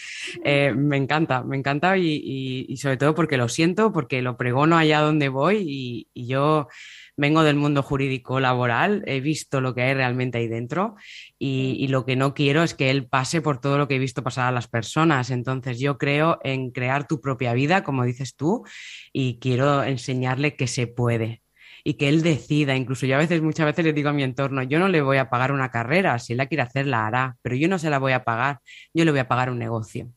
eh, 0.44 0.74
me 0.76 0.98
encanta, 0.98 1.42
me 1.42 1.56
encanta 1.56 1.96
y, 1.96 2.76
sobre 2.76 2.98
todo 2.98 3.14
porque 3.14 3.38
lo 3.38 3.48
siento, 3.48 3.92
porque 3.92 4.20
lo 4.20 4.36
pregono 4.36 4.76
allá 4.76 5.00
donde 5.00 5.30
voy 5.30 6.06
y 6.12 6.26
yo 6.26 6.68
vengo 7.16 7.42
del 7.42 7.56
mundo 7.56 7.82
jurídico 7.82 8.40
laboral, 8.40 9.02
he 9.06 9.20
visto 9.20 9.60
lo 9.60 9.74
que 9.74 9.82
hay 9.82 9.94
realmente 9.94 10.38
ahí 10.38 10.48
dentro 10.48 10.96
y, 11.38 11.86
lo 11.88 12.04
que 12.04 12.16
no 12.16 12.34
quiero 12.34 12.62
es 12.62 12.74
que 12.74 12.90
él 12.90 13.06
pase 13.06 13.40
por 13.40 13.60
todo 13.60 13.78
lo 13.78 13.86
que 13.86 13.96
he 13.96 13.98
visto 13.98 14.22
pasar 14.22 14.48
a 14.48 14.52
las 14.52 14.68
personas. 14.68 15.30
Entonces 15.30 15.78
yo 15.78 15.98
creo 15.98 16.38
en 16.42 16.70
crear 16.70 17.06
tu 17.06 17.20
propia 17.20 17.52
vida, 17.52 17.84
como 17.84 18.04
dices 18.04 18.34
tú, 18.34 18.64
y 19.12 19.38
quiero 19.38 19.84
enseñarle 19.84 20.56
que 20.56 20.66
se 20.66 20.86
puede 20.86 21.42
y 21.84 21.94
que 21.94 22.08
él 22.08 22.22
decida. 22.22 22.74
Incluso 22.76 23.06
yo 23.06 23.16
a 23.16 23.18
veces, 23.18 23.42
muchas 23.42 23.66
veces 23.66 23.84
le 23.84 23.92
digo 23.92 24.08
a 24.08 24.12
mi 24.12 24.22
entorno, 24.22 24.62
yo 24.62 24.78
no 24.78 24.88
le 24.88 25.02
voy 25.02 25.18
a 25.18 25.30
pagar 25.30 25.52
una 25.52 25.70
carrera, 25.70 26.18
si 26.18 26.32
él 26.32 26.38
la 26.38 26.46
quiere 26.46 26.62
hacer, 26.62 26.86
la 26.86 27.06
hará, 27.06 27.36
pero 27.42 27.54
yo 27.56 27.68
no 27.68 27.78
se 27.78 27.90
la 27.90 27.98
voy 27.98 28.12
a 28.12 28.24
pagar, 28.24 28.58
yo 28.92 29.04
le 29.04 29.10
voy 29.10 29.20
a 29.20 29.28
pagar 29.28 29.50
un 29.50 29.58
negocio 29.58 30.10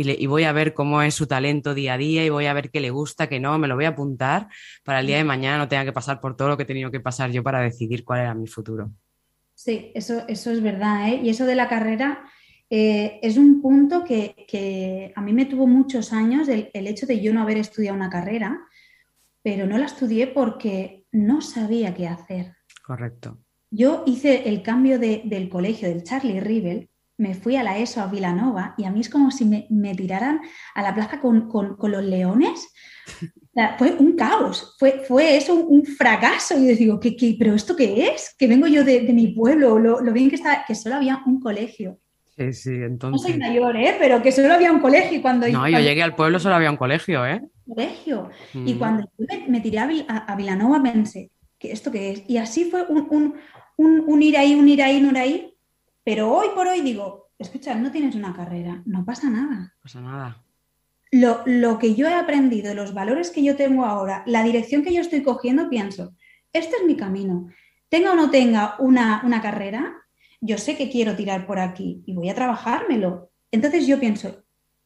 y, 0.00 0.26
voy 0.26 0.44
a 0.44 0.52
ver 0.52 0.74
cómo 0.74 1.02
es 1.02 1.14
su 1.14 1.26
talento 1.26 1.74
día 1.74 1.94
a 1.94 1.98
día 1.98 2.24
y 2.24 2.30
voy 2.30 2.46
a 2.46 2.52
ver 2.52 2.70
qué 2.70 2.80
le 2.80 2.90
gusta, 2.90 3.28
qué 3.28 3.40
no, 3.40 3.58
me 3.58 3.66
lo 3.66 3.74
voy 3.74 3.86
a 3.86 3.88
apuntar 3.88 4.48
para 4.84 5.00
el 5.00 5.06
día 5.06 5.16
de 5.16 5.24
mañana 5.24 5.58
no 5.58 5.68
tenga 5.68 5.84
que 5.84 5.92
pasar 5.92 6.20
por 6.20 6.36
todo 6.36 6.48
lo 6.48 6.56
que 6.56 6.62
he 6.62 6.66
tenido 6.66 6.90
que 6.90 7.00
pasar 7.00 7.30
yo 7.30 7.42
para 7.42 7.60
decidir 7.60 8.04
cuál 8.04 8.20
era 8.20 8.34
mi 8.34 8.46
futuro. 8.46 8.92
Sí, 9.54 9.90
eso, 9.94 10.22
eso 10.28 10.52
es 10.52 10.62
verdad. 10.62 11.08
¿eh? 11.08 11.20
Y 11.24 11.30
eso 11.30 11.44
de 11.44 11.56
la 11.56 11.68
carrera 11.68 12.30
eh, 12.70 13.18
es 13.22 13.36
un 13.36 13.60
punto 13.60 14.04
que, 14.04 15.12
a 15.16 15.20
mí 15.20 15.32
me 15.32 15.46
tuvo 15.46 15.66
muchos 15.66 16.12
años 16.12 16.48
el, 16.48 16.70
hecho 16.72 17.06
de 17.06 17.20
yo 17.20 17.32
no 17.34 17.42
haber 17.42 17.56
estudiado 17.56 17.96
una 17.96 18.10
carrera, 18.10 18.60
pero 19.42 19.66
no 19.66 19.78
la 19.78 19.86
estudié 19.86 20.28
porque 20.28 21.06
no 21.10 21.40
sabía 21.40 21.94
qué 21.94 22.06
hacer. 22.06 22.54
Correcto. 22.84 23.38
Yo 23.70 24.04
hice 24.06 24.48
el 24.48 24.62
cambio 24.62 24.98
del 24.98 25.48
colegio 25.48 25.88
del 25.88 26.04
Charlie 26.04 26.40
Rivel 26.40 26.88
me 27.18 27.34
fui 27.34 27.56
a 27.56 27.64
la 27.64 27.76
ESO 27.78 28.00
a 28.00 28.06
Vilanova 28.06 28.74
y 28.78 28.84
a 28.84 28.90
mí 28.90 29.00
es 29.00 29.10
como 29.10 29.30
si 29.30 29.44
me, 29.44 29.94
tiraran 29.94 30.40
a 30.74 30.82
la 30.82 30.94
plaza 30.94 31.20
con, 31.20 31.48
los 31.82 32.04
leones. 32.04 32.72
fue 33.76 33.92
un 33.98 34.14
caos, 34.14 34.76
fue, 34.78 35.02
fue 35.06 35.36
eso 35.36 35.56
un, 35.56 35.84
fracaso. 35.84 36.56
Y 36.56 36.68
yo 36.68 36.76
digo, 36.76 37.00
¿qué, 37.00 37.16
qué, 37.16 37.36
pero 37.38 37.54
esto 37.54 37.74
qué 37.74 38.08
es? 38.08 38.34
Que 38.38 38.46
vengo 38.46 38.68
yo 38.68 38.84
de, 38.84 39.00
mi 39.12 39.28
pueblo, 39.28 39.78
lo, 39.78 40.12
bien 40.12 40.30
que 40.30 40.36
está, 40.36 40.64
que 40.66 40.76
solo 40.76 40.94
había 40.94 41.20
un 41.26 41.40
colegio. 41.40 41.98
Sí, 42.36 42.52
sí, 42.52 42.70
entonces... 42.70 43.20
No 43.20 43.28
soy 43.28 43.36
mayor, 43.36 43.76
¿eh? 43.76 43.96
Pero 43.98 44.22
que 44.22 44.30
solo 44.30 44.54
había 44.54 44.70
un 44.70 44.78
colegio. 44.78 45.20
cuando 45.20 45.48
No, 45.48 45.68
yo 45.68 45.80
llegué 45.80 46.04
al 46.04 46.14
pueblo 46.14 46.38
solo 46.38 46.54
había 46.54 46.70
un 46.70 46.76
colegio, 46.76 47.26
¿eh? 47.26 47.42
Colegio. 47.66 48.30
Y 48.54 48.74
mm. 48.74 48.78
cuando 48.78 49.10
me, 49.48 49.60
tiré 49.60 49.80
a, 49.80 50.36
Vilanova 50.36 50.80
pensé, 50.80 51.32
¿qué, 51.58 51.72
¿esto 51.72 51.90
qué 51.90 52.12
es? 52.12 52.22
Y 52.28 52.36
así 52.36 52.66
fue 52.66 52.84
un, 52.86 53.34
un, 53.76 54.04
un 54.06 54.22
ir 54.22 54.38
ahí, 54.38 54.54
un 54.54 54.68
ir 54.68 54.84
ahí, 54.84 55.02
un 55.02 55.10
ir 55.10 55.18
ahí, 55.18 55.57
pero 56.08 56.32
hoy 56.32 56.46
por 56.54 56.66
hoy 56.66 56.80
digo, 56.80 57.28
escucha, 57.38 57.74
no 57.74 57.92
tienes 57.92 58.14
una 58.14 58.32
carrera, 58.32 58.80
no 58.86 59.04
pasa 59.04 59.28
nada. 59.28 59.56
No 59.56 59.82
pasa 59.82 60.00
nada. 60.00 60.42
Lo, 61.10 61.78
que 61.78 61.94
yo 61.96 62.08
he 62.08 62.14
aprendido, 62.14 62.72
los 62.72 62.94
valores 62.94 63.28
que 63.28 63.42
yo 63.44 63.56
tengo 63.56 63.84
ahora, 63.84 64.22
la 64.24 64.42
dirección 64.42 64.82
que 64.82 64.94
yo 64.94 65.02
estoy 65.02 65.22
cogiendo, 65.22 65.68
pienso, 65.68 66.14
este 66.54 66.76
es 66.76 66.86
mi 66.86 66.96
camino. 66.96 67.50
Tenga 67.90 68.12
o 68.12 68.14
no 68.14 68.30
tenga 68.30 68.76
una, 68.78 69.42
carrera, 69.42 70.02
yo 70.40 70.56
sé 70.56 70.78
que 70.78 70.88
quiero 70.88 71.14
tirar 71.14 71.46
por 71.46 71.58
aquí 71.58 72.02
y 72.06 72.14
voy 72.14 72.30
a 72.30 72.34
trabajármelo. 72.34 73.30
Entonces 73.50 73.86
yo 73.86 74.00
pienso, 74.00 74.44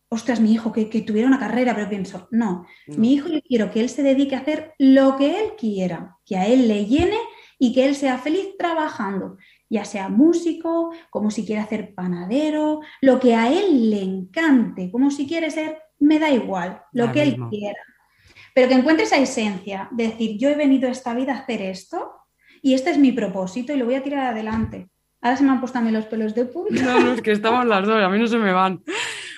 ostras, 0.09 0.41
mi 0.41 0.53
hijo 0.53 0.73
que, 0.73 0.87
tuviera 1.03 1.29
una 1.29 1.39
carrera, 1.39 1.73
pero 1.73 1.89
pienso, 1.89 2.27
no, 2.33 2.67
mi 2.89 3.13
hijo 3.13 3.29
yo 3.29 3.41
quiero 3.43 3.71
que 3.71 3.79
él 3.79 3.91
se 3.91 4.03
dedique 4.03 4.35
a 4.35 4.41
hacer 4.41 4.75
lo 4.77 5.17
que 5.17 5.41
él 5.41 5.53
quiera, 5.57 6.17
que 6.27 6.37
a 6.37 6.49
él 6.49 6.67
le 6.67 6.85
llene 6.87 7.19
y 7.61 7.73
que 7.73 7.87
él 7.87 7.95
sea 7.95 8.19
feliz 8.19 8.57
trabajando 8.59 9.37
ya 9.73 9.87
sea 9.87 10.11
músico, 10.11 10.93
como 11.09 11.31
si 11.31 11.47
quiere 11.47 11.63
hacer 11.63 11.95
panadero, 11.95 12.83
lo 13.01 13.19
que 13.19 13.35
a 13.35 13.51
él 13.51 13.89
le 13.89 14.03
encante, 14.03 14.91
como 14.91 15.11
si 15.11 15.27
quiere 15.27 15.51
ser, 15.51 15.79
me 15.99 16.19
da 16.19 16.31
igual, 16.31 16.83
lo 16.93 17.11
que 17.11 17.23
él 17.23 17.37
quiera. 17.49 17.81
Pero 18.55 18.69
que 18.69 18.75
encuentre 18.75 19.07
esa 19.07 19.17
esencia, 19.17 19.89
de 19.93 20.09
decir, 20.09 20.37
yo 20.39 20.51
he 20.51 20.57
venido 20.57 20.89
a 20.89 20.93
esta 20.93 21.15
vida 21.15 21.33
a 21.33 21.39
hacer 21.39 21.63
esto 21.63 22.13
y 22.61 22.75
este 22.75 22.91
es 22.91 22.99
mi 22.99 23.13
propósito 23.13 23.73
y 23.73 23.79
lo 23.79 23.87
voy 23.87 23.95
a 23.95 24.03
tirar 24.03 24.27
adelante. 24.27 24.91
Ahora 25.23 25.39
se 25.39 25.45
me 25.45 25.51
han 25.51 25.61
puesto 25.61 25.79
a 25.79 25.81
mí 25.81 25.91
los 25.91 26.05
pelos 26.05 26.35
de 26.35 26.45
punta. 26.45 26.83
No, 26.83 27.01
no, 27.01 27.13
es 27.13 27.23
que 27.23 27.33
estamos 27.33 27.65
las 27.65 27.87
dos, 27.87 28.03
a 28.03 28.11
mí 28.11 28.19
no 28.19 28.27
se 28.27 28.37
me 28.37 28.53
van. 28.53 28.83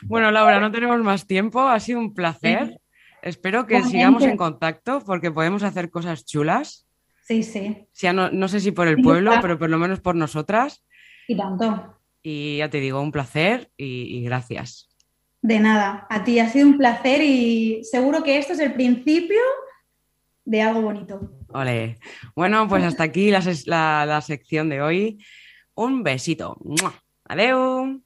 Bueno, 0.03 0.33
Laura, 0.33 0.59
no 0.59 0.73
tenemos 0.73 0.99
más 1.01 1.29
tiempo, 1.29 1.61
ha 1.61 1.79
sido 1.79 2.01
un 2.01 2.13
placer. 2.13 2.81
Espero 3.23 3.67
que 3.67 3.83
sigamos 3.85 4.25
en 4.25 4.37
contacto 4.37 5.01
porque 5.07 5.31
podemos 5.31 5.63
hacer 5.63 5.91
cosas 5.91 6.25
chulas. 6.25 6.89
Sí, 7.25 7.43
sí. 7.43 7.89
no, 8.13 8.31
no, 8.31 8.49
sé 8.49 8.61
si 8.61 8.71
por 8.71 8.87
el 8.87 9.01
pueblo, 9.01 9.33
pero 9.41 9.59
por 9.59 9.71
lo 9.71 9.79
menos 9.79 10.01
por 10.01 10.15
nosotras. 10.15 10.85
Y 11.27 11.37
tanto. 11.37 11.99
Y 12.23 12.59
ya 12.59 12.69
te 12.69 12.81
digo, 12.81 13.01
un 13.01 13.13
placer 13.13 13.71
y, 13.79 14.23
gracias. 14.25 14.91
De 15.41 15.59
nada, 15.59 16.07
a 16.11 16.23
ti 16.23 16.39
ha 16.39 16.49
sido 16.49 16.69
un 16.69 16.77
placer 16.77 17.23
y 17.23 17.83
seguro 17.85 18.23
que 18.23 18.39
esto 18.39 18.53
es 18.53 18.61
el 18.61 18.75
principio 18.75 19.41
de 20.45 20.63
algo 20.63 20.83
bonito. 20.83 21.33
Ole. 21.49 21.99
Bueno, 22.37 22.69
pues 22.69 22.85
hasta 22.85 23.05
aquí 23.05 23.31
la, 23.31 23.43
la, 23.67 24.05
la 24.07 24.21
sección 24.21 24.69
de 24.69 24.83
hoy. 24.83 25.25
Un 25.75 26.03
besito. 26.03 26.59
Adiós. 27.25 27.97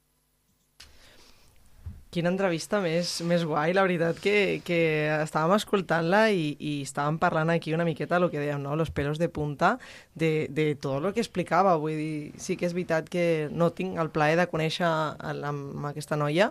Quina 2.09 2.31
entrevista 2.33 2.79
més, 2.81 3.18
més 3.29 3.42
guai, 3.44 3.75
la 3.77 3.83
veritat 3.85 4.16
que, 4.25 4.62
que 4.64 4.79
estàvem 5.21 5.53
escoltant-la 5.59 6.23
i, 6.33 6.55
i 6.57 6.73
estàvem 6.87 7.18
parlant 7.21 7.53
aquí 7.53 7.75
una 7.77 7.85
miqueta 7.85 8.16
el 8.16 8.31
que 8.33 8.40
dèiem, 8.40 8.62
no? 8.64 8.77
los 8.81 8.88
pelos 8.90 9.21
de 9.21 9.29
punta 9.29 9.75
de, 10.14 10.49
de 10.49 10.71
tot 10.81 11.05
el 11.05 11.12
que 11.12 11.21
explicava, 11.21 11.77
vull 11.77 11.99
dir, 12.01 12.14
sí 12.40 12.57
que 12.57 12.64
és 12.64 12.73
veritat 12.73 13.12
que 13.12 13.27
no 13.53 13.68
tinc 13.77 14.01
el 14.01 14.09
plaer 14.14 14.38
de 14.40 14.49
conèixer 14.49 14.88
amb 14.88 15.90
aquesta 15.90 16.16
noia, 16.16 16.49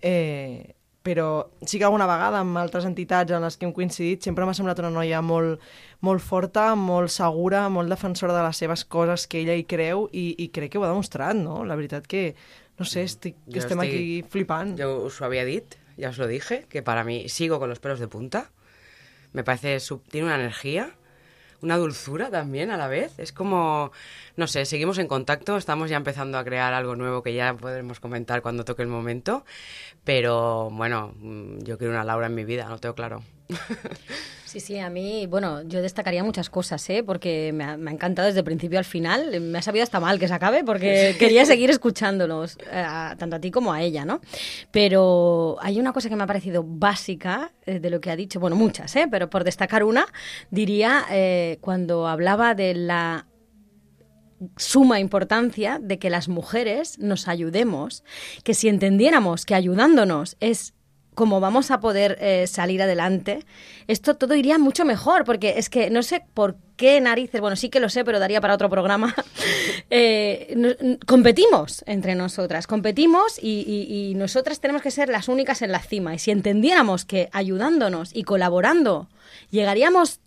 eh, 0.00 0.72
però 1.04 1.50
sí 1.68 1.76
que 1.76 1.84
alguna 1.84 2.08
vegada 2.08 2.40
amb 2.40 2.56
altres 2.56 2.86
entitats 2.88 3.36
en 3.36 3.44
les 3.44 3.58
que 3.60 3.68
hem 3.68 3.74
coincidit 3.76 4.24
sempre 4.24 4.48
m'ha 4.48 4.56
semblat 4.56 4.80
una 4.80 4.94
noia 4.94 5.20
molt, 5.20 5.60
molt 6.00 6.24
forta, 6.24 6.70
molt 6.80 7.12
segura, 7.12 7.66
molt 7.68 7.92
defensora 7.92 8.32
de 8.32 8.46
les 8.46 8.56
seves 8.56 8.86
coses 8.88 9.28
que 9.28 9.42
ella 9.42 9.52
hi 9.52 9.66
creu 9.68 10.08
i, 10.16 10.30
i 10.40 10.48
crec 10.48 10.72
que 10.72 10.80
ho 10.80 10.86
ha 10.86 10.92
demostrat, 10.94 11.36
no? 11.36 11.60
La 11.68 11.76
veritat 11.76 12.08
que, 12.08 12.30
no 12.78 12.84
sé, 12.84 13.02
estic, 13.02 13.36
que 13.50 13.58
estem 13.58 13.80
estic, 13.80 13.94
aquí 13.94 14.24
flipant. 14.28 14.76
Yo 14.78 15.04
os 15.04 15.20
lo 15.20 15.26
había 15.26 15.44
dicho, 15.44 15.78
ya 15.96 16.10
os 16.10 16.18
lo 16.18 16.26
dije, 16.26 16.66
que 16.68 16.82
para 16.82 17.04
mí 17.04 17.28
sigo 17.28 17.58
con 17.58 17.68
los 17.68 17.78
pelos 17.78 18.00
de 18.00 18.08
punta. 18.08 18.50
Me 19.32 19.44
parece, 19.44 19.78
tiene 20.10 20.26
una 20.26 20.36
energía, 20.36 20.94
una 21.60 21.76
dulzura 21.76 22.30
también 22.30 22.70
a 22.70 22.76
la 22.76 22.88
vez. 22.88 23.18
Es 23.18 23.32
como, 23.32 23.90
no 24.36 24.46
sé, 24.46 24.64
seguimos 24.64 24.98
en 24.98 25.08
contacto, 25.08 25.56
estamos 25.56 25.90
ya 25.90 25.96
empezando 25.96 26.38
a 26.38 26.44
crear 26.44 26.74
algo 26.74 26.94
nuevo 26.94 27.22
que 27.22 27.34
ya 27.34 27.54
podremos 27.54 28.00
comentar 28.00 28.42
cuando 28.42 28.64
toque 28.64 28.82
el 28.82 28.88
momento. 28.88 29.44
Pero 30.04 30.70
bueno, 30.70 31.14
mm, 31.18 31.60
yo 31.62 31.78
quiero 31.78 31.92
una 31.92 32.04
Laura 32.04 32.26
en 32.26 32.34
mi 32.34 32.44
vida, 32.44 32.68
no 32.68 32.78
tengo 32.78 32.94
claro. 32.94 33.22
Sí, 34.54 34.60
sí, 34.60 34.78
a 34.78 34.88
mí, 34.88 35.26
bueno, 35.26 35.62
yo 35.62 35.82
destacaría 35.82 36.22
muchas 36.22 36.48
cosas, 36.48 36.88
¿eh? 36.88 37.02
porque 37.02 37.50
me 37.52 37.64
ha, 37.64 37.74
encantado 37.74 38.26
desde 38.26 38.38
el 38.38 38.44
principio 38.44 38.78
al 38.78 38.84
final. 38.84 39.40
Me 39.40 39.58
ha 39.58 39.62
sabido 39.62 39.82
hasta 39.82 39.98
mal 39.98 40.20
que 40.20 40.28
se 40.28 40.34
acabe 40.34 40.62
porque 40.62 41.16
quería 41.18 41.44
seguir 41.44 41.70
escuchándolos, 41.70 42.56
eh, 42.70 42.84
tanto 43.18 43.34
a 43.34 43.40
ti 43.40 43.50
como 43.50 43.72
a 43.72 43.82
ella, 43.82 44.04
¿no? 44.04 44.20
Pero 44.70 45.56
hay 45.60 45.80
una 45.80 45.92
cosa 45.92 46.08
que 46.08 46.14
me 46.14 46.22
ha 46.22 46.28
parecido 46.28 46.62
básica 46.64 47.50
eh, 47.66 47.80
de 47.80 47.90
lo 47.90 48.00
que 48.00 48.12
ha 48.12 48.16
dicho, 48.16 48.38
bueno, 48.38 48.54
muchas, 48.54 48.94
¿eh? 48.94 49.08
pero 49.10 49.28
por 49.28 49.42
destacar 49.42 49.82
una, 49.82 50.06
diría 50.52 51.04
eh, 51.10 51.58
cuando 51.60 52.06
hablaba 52.06 52.54
de 52.54 52.74
la 52.74 53.26
suma 54.56 55.00
importancia 55.00 55.80
de 55.82 55.98
que 55.98 56.10
las 56.10 56.28
mujeres 56.28 56.98
nos 57.00 57.26
ayudemos, 57.26 58.04
que 58.44 58.54
si 58.54 58.68
entendiéramos 58.68 59.46
que 59.46 59.56
ayudándonos 59.56 60.36
es 60.38 60.74
cómo 61.14 61.40
vamos 61.40 61.70
a 61.70 61.80
poder 61.80 62.18
eh, 62.20 62.46
salir 62.46 62.82
adelante, 62.82 63.44
esto 63.86 64.16
todo 64.16 64.34
iría 64.34 64.58
mucho 64.58 64.84
mejor, 64.84 65.24
porque 65.24 65.54
es 65.58 65.68
que 65.68 65.90
no 65.90 66.02
sé 66.02 66.22
por 66.34 66.56
qué 66.76 67.00
narices, 67.00 67.40
bueno, 67.40 67.56
sí 67.56 67.68
que 67.68 67.80
lo 67.80 67.88
sé, 67.88 68.04
pero 68.04 68.18
daría 68.18 68.40
para 68.40 68.54
otro 68.54 68.68
programa, 68.68 69.14
eh, 69.90 70.96
competimos 71.06 71.84
entre 71.86 72.14
nosotras, 72.14 72.66
competimos 72.66 73.38
y 73.42 74.12
nosotras 74.16 74.60
tenemos 74.60 74.82
que 74.82 74.90
ser 74.90 75.08
las 75.08 75.28
únicas 75.28 75.62
en 75.62 75.72
la 75.72 75.80
cima. 75.80 76.14
Y 76.14 76.18
si 76.18 76.30
entendiéramos 76.30 77.04
que 77.04 77.28
ayudándonos 77.32 78.10
y 78.14 78.24
colaborando 78.24 79.08
llegaríamos 79.50 80.20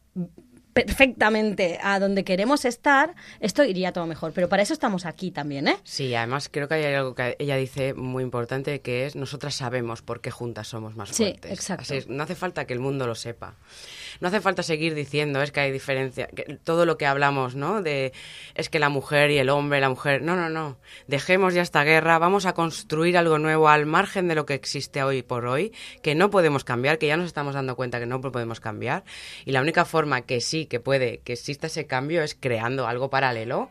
perfectamente 0.85 1.79
a 1.81 1.99
donde 1.99 2.23
queremos 2.23 2.65
estar, 2.65 3.15
esto 3.39 3.63
iría 3.63 3.91
todo 3.91 4.05
mejor. 4.05 4.33
Pero 4.33 4.49
para 4.49 4.61
eso 4.61 4.73
estamos 4.73 5.05
aquí 5.05 5.31
también, 5.31 5.67
¿eh? 5.67 5.77
Sí, 5.83 6.13
además 6.13 6.49
creo 6.51 6.67
que 6.67 6.75
hay 6.75 6.93
algo 6.93 7.15
que 7.15 7.35
ella 7.39 7.55
dice 7.55 7.93
muy 7.93 8.23
importante 8.23 8.81
que 8.81 9.05
es 9.05 9.15
nosotras 9.15 9.55
sabemos 9.55 10.01
por 10.01 10.21
qué 10.21 10.31
juntas 10.31 10.67
somos 10.67 10.95
más 10.95 11.11
fuertes. 11.11 11.49
Sí, 11.49 11.53
exacto. 11.53 11.93
no 12.07 12.23
hace 12.23 12.35
falta 12.35 12.65
que 12.65 12.73
el 12.73 12.79
mundo 12.79 13.07
lo 13.07 13.15
sepa 13.15 13.55
no 14.19 14.27
hace 14.27 14.41
falta 14.41 14.63
seguir 14.63 14.95
diciendo, 14.95 15.41
es 15.41 15.51
que 15.51 15.59
hay 15.59 15.71
diferencia, 15.71 16.29
todo 16.63 16.85
lo 16.85 16.97
que 16.97 17.05
hablamos, 17.05 17.55
¿no? 17.55 17.81
De 17.81 18.13
es 18.55 18.69
que 18.69 18.79
la 18.79 18.89
mujer 18.89 19.31
y 19.31 19.37
el 19.37 19.49
hombre, 19.49 19.79
la 19.79 19.89
mujer, 19.89 20.21
no, 20.21 20.35
no, 20.35 20.49
no, 20.49 20.77
dejemos 21.07 21.53
ya 21.53 21.61
esta 21.61 21.83
guerra, 21.83 22.17
vamos 22.19 22.45
a 22.45 22.53
construir 22.53 23.17
algo 23.17 23.39
nuevo 23.39 23.69
al 23.69 23.85
margen 23.85 24.27
de 24.27 24.35
lo 24.35 24.45
que 24.45 24.53
existe 24.53 25.03
hoy 25.03 25.23
por 25.23 25.45
hoy, 25.45 25.71
que 26.01 26.15
no 26.15 26.29
podemos 26.29 26.63
cambiar, 26.63 26.97
que 26.97 27.07
ya 27.07 27.17
nos 27.17 27.27
estamos 27.27 27.53
dando 27.53 27.75
cuenta 27.75 27.99
que 27.99 28.05
no 28.05 28.21
podemos 28.21 28.59
cambiar, 28.59 29.03
y 29.45 29.51
la 29.51 29.61
única 29.61 29.85
forma 29.85 30.21
que 30.21 30.41
sí, 30.41 30.65
que 30.67 30.79
puede, 30.79 31.19
que 31.19 31.33
exista 31.33 31.67
ese 31.67 31.87
cambio 31.87 32.21
es 32.23 32.35
creando 32.35 32.87
algo 32.87 33.09
paralelo 33.09 33.69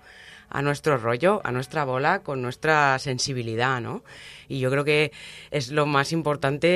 a 0.48 0.62
nuestro 0.62 0.96
rollo, 0.96 1.40
a 1.44 1.52
nuestra 1.52 1.84
bola, 1.84 2.20
con 2.20 2.42
nuestra 2.42 2.98
sensibilidad, 2.98 3.80
¿no? 3.80 4.02
Y 4.48 4.60
yo 4.60 4.70
creo 4.70 4.84
que 4.84 5.12
es 5.50 5.70
lo 5.70 5.86
más 5.86 6.12
importante 6.12 6.66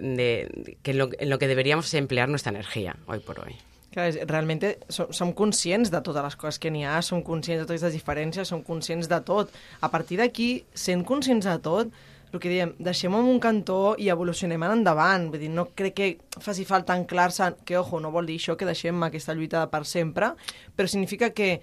de, 0.00 0.76
que 0.82 0.92
en 0.92 0.98
lo, 0.98 1.10
en 1.18 1.28
lo 1.30 1.38
que 1.38 1.48
deberíamos 1.48 1.92
emplear 1.94 2.28
nuestra 2.28 2.50
energía 2.50 2.96
hoy 3.06 3.20
por 3.20 3.40
hoy. 3.40 3.56
Clar, 3.88 4.12
realment 4.28 4.60
som, 4.92 5.08
som 5.16 5.30
conscients 5.32 5.88
de 5.88 6.00
totes 6.04 6.20
les 6.20 6.36
coses 6.36 6.58
que 6.60 6.68
n'hi 6.68 6.84
ha, 6.84 6.98
som 7.00 7.22
conscients 7.24 7.62
de 7.62 7.66
totes 7.66 7.86
les 7.86 7.96
diferències, 7.96 8.50
som 8.50 8.60
conscients 8.60 9.08
de 9.08 9.20
tot. 9.24 9.54
A 9.80 9.88
partir 9.88 10.18
d'aquí, 10.20 10.66
sent 10.76 11.06
conscients 11.08 11.48
de 11.48 11.56
tot, 11.64 11.94
el 12.32 12.40
que 12.42 12.52
diem, 12.52 12.74
deixem-ho 12.82 13.20
en 13.22 13.28
un 13.30 13.40
cantó 13.40 13.94
i 13.98 14.10
evolucionem 14.12 14.62
en 14.66 14.78
endavant. 14.78 15.28
Vull 15.32 15.44
dir, 15.46 15.50
no 15.54 15.68
crec 15.76 15.96
que 15.96 16.08
faci 16.44 16.66
falta 16.68 16.96
anclar-se, 16.96 17.50
que, 17.64 17.78
ojo, 17.80 18.00
no 18.00 18.12
vol 18.14 18.28
dir 18.28 18.38
això 18.40 18.56
que 18.58 18.68
deixem 18.68 19.02
aquesta 19.06 19.36
lluita 19.36 19.66
per 19.72 19.84
sempre, 19.88 20.34
però 20.76 20.90
significa 20.90 21.30
que 21.30 21.58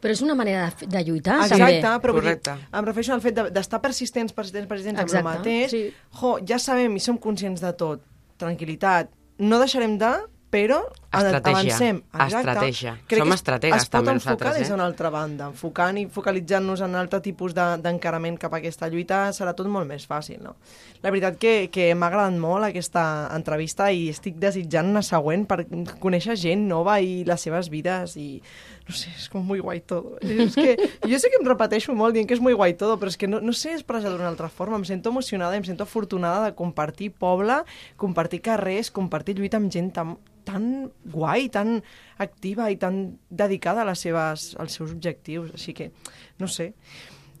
però 0.00 0.14
és 0.14 0.22
una 0.24 0.34
manera 0.34 0.70
de, 0.70 0.86
de 0.88 1.02
lluitar, 1.04 1.36
Exacte, 1.44 1.58
també. 1.58 1.78
Exacte, 1.78 2.02
però 2.06 2.14
dir, 2.24 2.58
em 2.78 2.86
refereixo 2.86 3.12
al 3.12 3.24
fet 3.24 3.40
d'estar 3.52 3.80
persistents, 3.84 4.32
persistents, 4.32 4.68
persistents 4.70 5.02
Exacte, 5.02 5.20
amb 5.20 5.32
el 5.34 5.40
mateix. 5.40 5.74
Sí. 5.74 5.82
Jo, 6.20 6.34
ja 6.48 6.58
sabem 6.62 6.96
i 6.96 7.02
som 7.04 7.18
conscients 7.20 7.60
de 7.60 7.72
tot. 7.76 8.06
Tranquilitat. 8.40 9.12
No 9.44 9.58
deixarem 9.60 9.98
de, 10.00 10.14
però 10.50 10.80
Estratègia. 11.10 11.50
avancem. 11.50 12.02
Exacte. 12.12 12.38
Estratègia. 12.38 12.92
Crec 13.06 13.22
Som 13.22 13.34
estratègues 13.34 13.88
també 13.90 14.14
nosaltres. 14.14 14.20
Es 14.20 14.24
pot 14.26 14.32
enfocar 14.34 14.52
des 14.58 14.68
d'una 14.70 14.86
altra 14.86 15.10
banda. 15.10 15.46
Enfocant 15.50 15.98
i 15.98 16.06
focalitzant-nos 16.10 16.82
en 16.86 16.94
altre 16.98 17.20
tipus 17.24 17.54
d'encarament 17.54 18.36
de, 18.36 18.42
cap 18.42 18.54
a 18.54 18.60
aquesta 18.60 18.88
lluita 18.90 19.22
serà 19.36 19.54
tot 19.54 19.70
molt 19.70 19.86
més 19.88 20.06
fàcil, 20.10 20.42
no? 20.42 20.56
La 21.02 21.10
veritat 21.10 21.38
que, 21.40 21.54
que 21.72 21.94
m'ha 21.94 22.10
agradat 22.10 22.38
molt 22.38 22.68
aquesta 22.68 23.04
entrevista 23.34 23.90
i 23.90 24.08
estic 24.10 24.36
desitjant 24.42 24.90
una 24.90 25.02
següent 25.06 25.46
per 25.46 25.64
conèixer 26.02 26.36
gent 26.36 26.66
nova 26.68 26.98
i 27.00 27.22
les 27.24 27.40
seves 27.40 27.70
vides 27.70 28.16
i 28.20 28.42
no 28.90 28.96
sé, 28.96 29.12
és 29.14 29.28
com 29.30 29.44
muy 29.46 29.62
guai 29.62 29.78
tot. 29.86 30.18
És 30.26 30.56
que 30.58 30.74
jo 31.06 31.20
sé 31.22 31.30
que 31.30 31.38
em 31.38 31.46
repeteixo 31.46 31.94
molt 31.96 32.16
dient 32.16 32.26
que 32.26 32.34
és 32.34 32.42
muy 32.42 32.56
guai 32.58 32.74
tot, 32.78 32.96
però 32.98 33.12
és 33.12 33.18
que 33.20 33.28
no, 33.30 33.38
no 33.44 33.54
sé 33.54 33.76
expressar 33.76 34.10
d'una 34.10 34.26
altra 34.30 34.50
forma. 34.50 34.80
Em 34.80 34.86
sento 34.88 35.12
emocionada, 35.14 35.58
em 35.58 35.66
sento 35.66 35.86
afortunada 35.86 36.48
de 36.48 36.56
compartir 36.58 37.12
poble, 37.14 37.60
compartir 38.00 38.42
carrers, 38.48 38.90
compartir 38.90 39.38
lluita 39.38 39.60
amb 39.60 39.70
gent 39.70 39.92
tan, 39.94 40.16
tan 40.48 40.66
guai, 41.14 41.46
tan 41.54 41.78
activa 42.18 42.66
i 42.74 42.80
tan 42.80 43.00
dedicada 43.30 43.84
a 43.84 43.88
les 43.92 44.02
seves, 44.02 44.50
als 44.58 44.74
seus 44.80 44.90
objectius. 44.96 45.54
Així 45.54 45.76
que, 45.76 45.92
no 46.42 46.50
sé. 46.50 46.72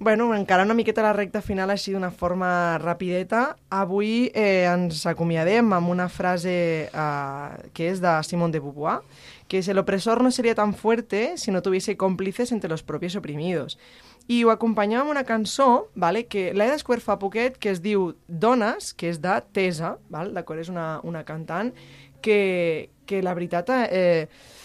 Bueno, 0.02 0.34
encara 0.34 0.62
una 0.62 0.72
miqueta 0.72 1.02
la 1.02 1.12
recta 1.12 1.42
final 1.44 1.68
així 1.68 1.92
d'una 1.92 2.08
forma 2.08 2.78
rapideta. 2.80 3.58
Avui 3.68 4.30
eh, 4.32 4.64
ens 4.64 5.02
acomiadem 5.04 5.74
amb 5.76 5.90
una 5.92 6.06
frase 6.08 6.54
eh, 6.88 7.66
que 7.76 7.90
és 7.90 7.98
de 8.00 8.14
Simone 8.24 8.54
de 8.54 8.62
Beauvoir, 8.64 9.02
que 9.44 9.60
és 9.60 9.68
el 9.68 9.76
opresor 9.76 10.22
no 10.24 10.30
sería 10.32 10.54
tan 10.56 10.72
fuerte 10.72 11.36
si 11.36 11.52
no 11.52 11.60
tuviese 11.60 11.98
cómplices 12.00 12.50
entre 12.50 12.70
los 12.70 12.82
propios 12.82 13.14
oprimidos. 13.14 13.76
I 14.24 14.40
ho 14.46 14.54
acompanyem 14.54 15.02
amb 15.02 15.12
una 15.12 15.26
cançó 15.28 15.90
vale, 15.92 16.24
que 16.32 16.54
l'he 16.56 16.70
descobert 16.72 17.04
fa 17.04 17.18
poquet, 17.20 17.58
que 17.60 17.68
es 17.68 17.82
diu 17.84 18.14
Dones, 18.26 18.94
que 18.96 19.12
és 19.12 19.20
de 19.20 19.36
Tesa, 19.52 19.98
val? 20.08 20.32
d'acord? 20.32 20.64
És 20.64 20.72
una, 20.72 20.94
una 21.04 21.26
cantant 21.28 21.74
que, 22.24 22.88
que 23.04 23.20
la 23.20 23.36
veritat... 23.36 23.68
Eh, 23.92 24.56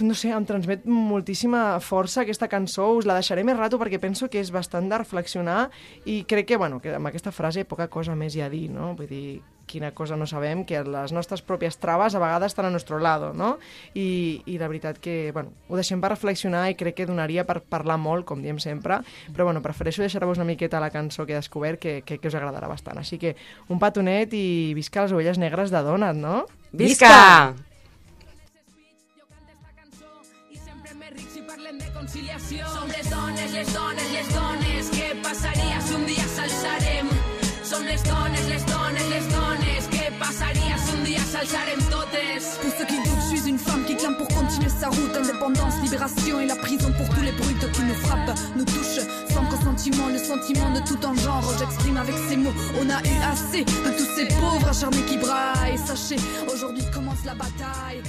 no 0.00 0.14
sé, 0.14 0.30
em 0.34 0.46
transmet 0.46 0.84
moltíssima 0.86 1.80
força 1.80 2.22
aquesta 2.22 2.48
cançó, 2.48 2.90
us 2.98 3.06
la 3.08 3.16
deixaré 3.18 3.44
més 3.46 3.56
rato 3.58 3.80
perquè 3.80 4.00
penso 4.00 4.28
que 4.28 4.40
és 4.40 4.52
bastant 4.54 4.88
de 4.90 4.98
reflexionar 5.00 5.68
i 6.04 6.22
crec 6.28 6.52
que, 6.52 6.58
bueno, 6.60 6.80
que 6.80 6.92
amb 6.94 7.08
aquesta 7.08 7.32
frase 7.32 7.64
poca 7.64 7.88
cosa 7.88 8.16
més 8.18 8.36
hi 8.36 8.44
ha 8.44 8.50
a 8.50 8.52
dir, 8.52 8.68
no? 8.70 8.92
Vull 8.98 9.08
dir, 9.08 9.40
quina 9.68 9.92
cosa 9.92 10.16
no 10.16 10.26
sabem, 10.26 10.64
que 10.66 10.80
les 10.82 11.12
nostres 11.14 11.44
pròpies 11.44 11.78
traves 11.78 12.16
a 12.16 12.22
vegades 12.22 12.52
estan 12.52 12.66
a 12.66 12.72
nostre 12.72 12.98
lado, 13.04 13.30
no? 13.36 13.58
I, 13.94 14.42
i 14.46 14.56
la 14.58 14.66
veritat 14.66 14.98
que, 14.98 15.30
bueno, 15.36 15.52
ho 15.68 15.78
deixem 15.78 16.02
per 16.02 16.10
reflexionar 16.14 16.64
i 16.72 16.78
crec 16.80 16.98
que 16.98 17.06
donaria 17.06 17.46
per 17.46 17.60
parlar 17.60 18.00
molt, 18.00 18.26
com 18.26 18.42
diem 18.42 18.58
sempre, 18.58 19.02
però, 19.30 19.46
bueno, 19.46 19.62
prefereixo 19.62 20.02
deixar-vos 20.02 20.40
una 20.40 20.48
miqueta 20.48 20.82
la 20.82 20.90
cançó 20.90 21.28
que 21.28 21.36
he 21.36 21.38
descobert, 21.38 21.78
que, 21.78 22.00
que, 22.02 22.18
que 22.18 22.32
us 22.32 22.40
agradarà 22.40 22.72
bastant. 22.72 22.98
Així 22.98 23.20
que, 23.20 23.36
un 23.68 23.78
petonet 23.78 24.34
i 24.34 24.74
visca 24.74 25.06
les 25.06 25.14
ovelles 25.14 25.38
negres 25.38 25.70
de 25.74 25.84
Donat, 25.86 26.18
no? 26.18 26.42
Visca! 26.72 27.67
Si 32.06 32.20
un 32.20 32.66
un 41.58 41.90
totes? 41.90 42.08
Pour 42.62 42.70
ceux 42.78 42.86
qui 42.86 42.96
doutent, 43.02 43.20
je 43.30 43.36
suis 43.36 43.48
une 43.48 43.58
femme 43.58 43.84
qui 43.84 43.96
clame 43.96 44.16
pour 44.16 44.28
continuer 44.28 44.68
sa 44.68 44.88
route. 44.88 45.16
Indépendance, 45.16 45.74
libération 45.82 46.40
et 46.40 46.46
la 46.46 46.56
prison 46.56 46.92
pour 46.92 47.08
tous 47.08 47.22
les 47.22 47.32
brutes 47.32 47.72
qui 47.72 47.82
nous 47.82 47.94
frappent, 47.94 48.38
nous 48.56 48.64
touchent. 48.64 49.04
Sans 49.30 49.44
consentiment, 49.44 50.08
le 50.08 50.18
sentiment 50.18 50.72
de 50.72 50.80
tout 50.80 51.04
en 51.04 51.14
genre. 51.14 51.44
J'exprime 51.58 51.96
avec 51.96 52.14
ces 52.28 52.36
mots. 52.36 52.54
On 52.80 52.88
a 52.88 53.02
eu 53.02 53.22
assez 53.30 53.64
de 53.64 53.90
tous 53.96 54.08
ces 54.16 54.26
pauvres 54.28 54.68
acharnés 54.68 55.02
qui 55.02 55.18
braillent. 55.18 55.78
Sachez, 55.78 56.16
aujourd'hui 56.52 56.84
commence 56.94 57.24
la 57.24 57.34
bataille. 57.34 58.02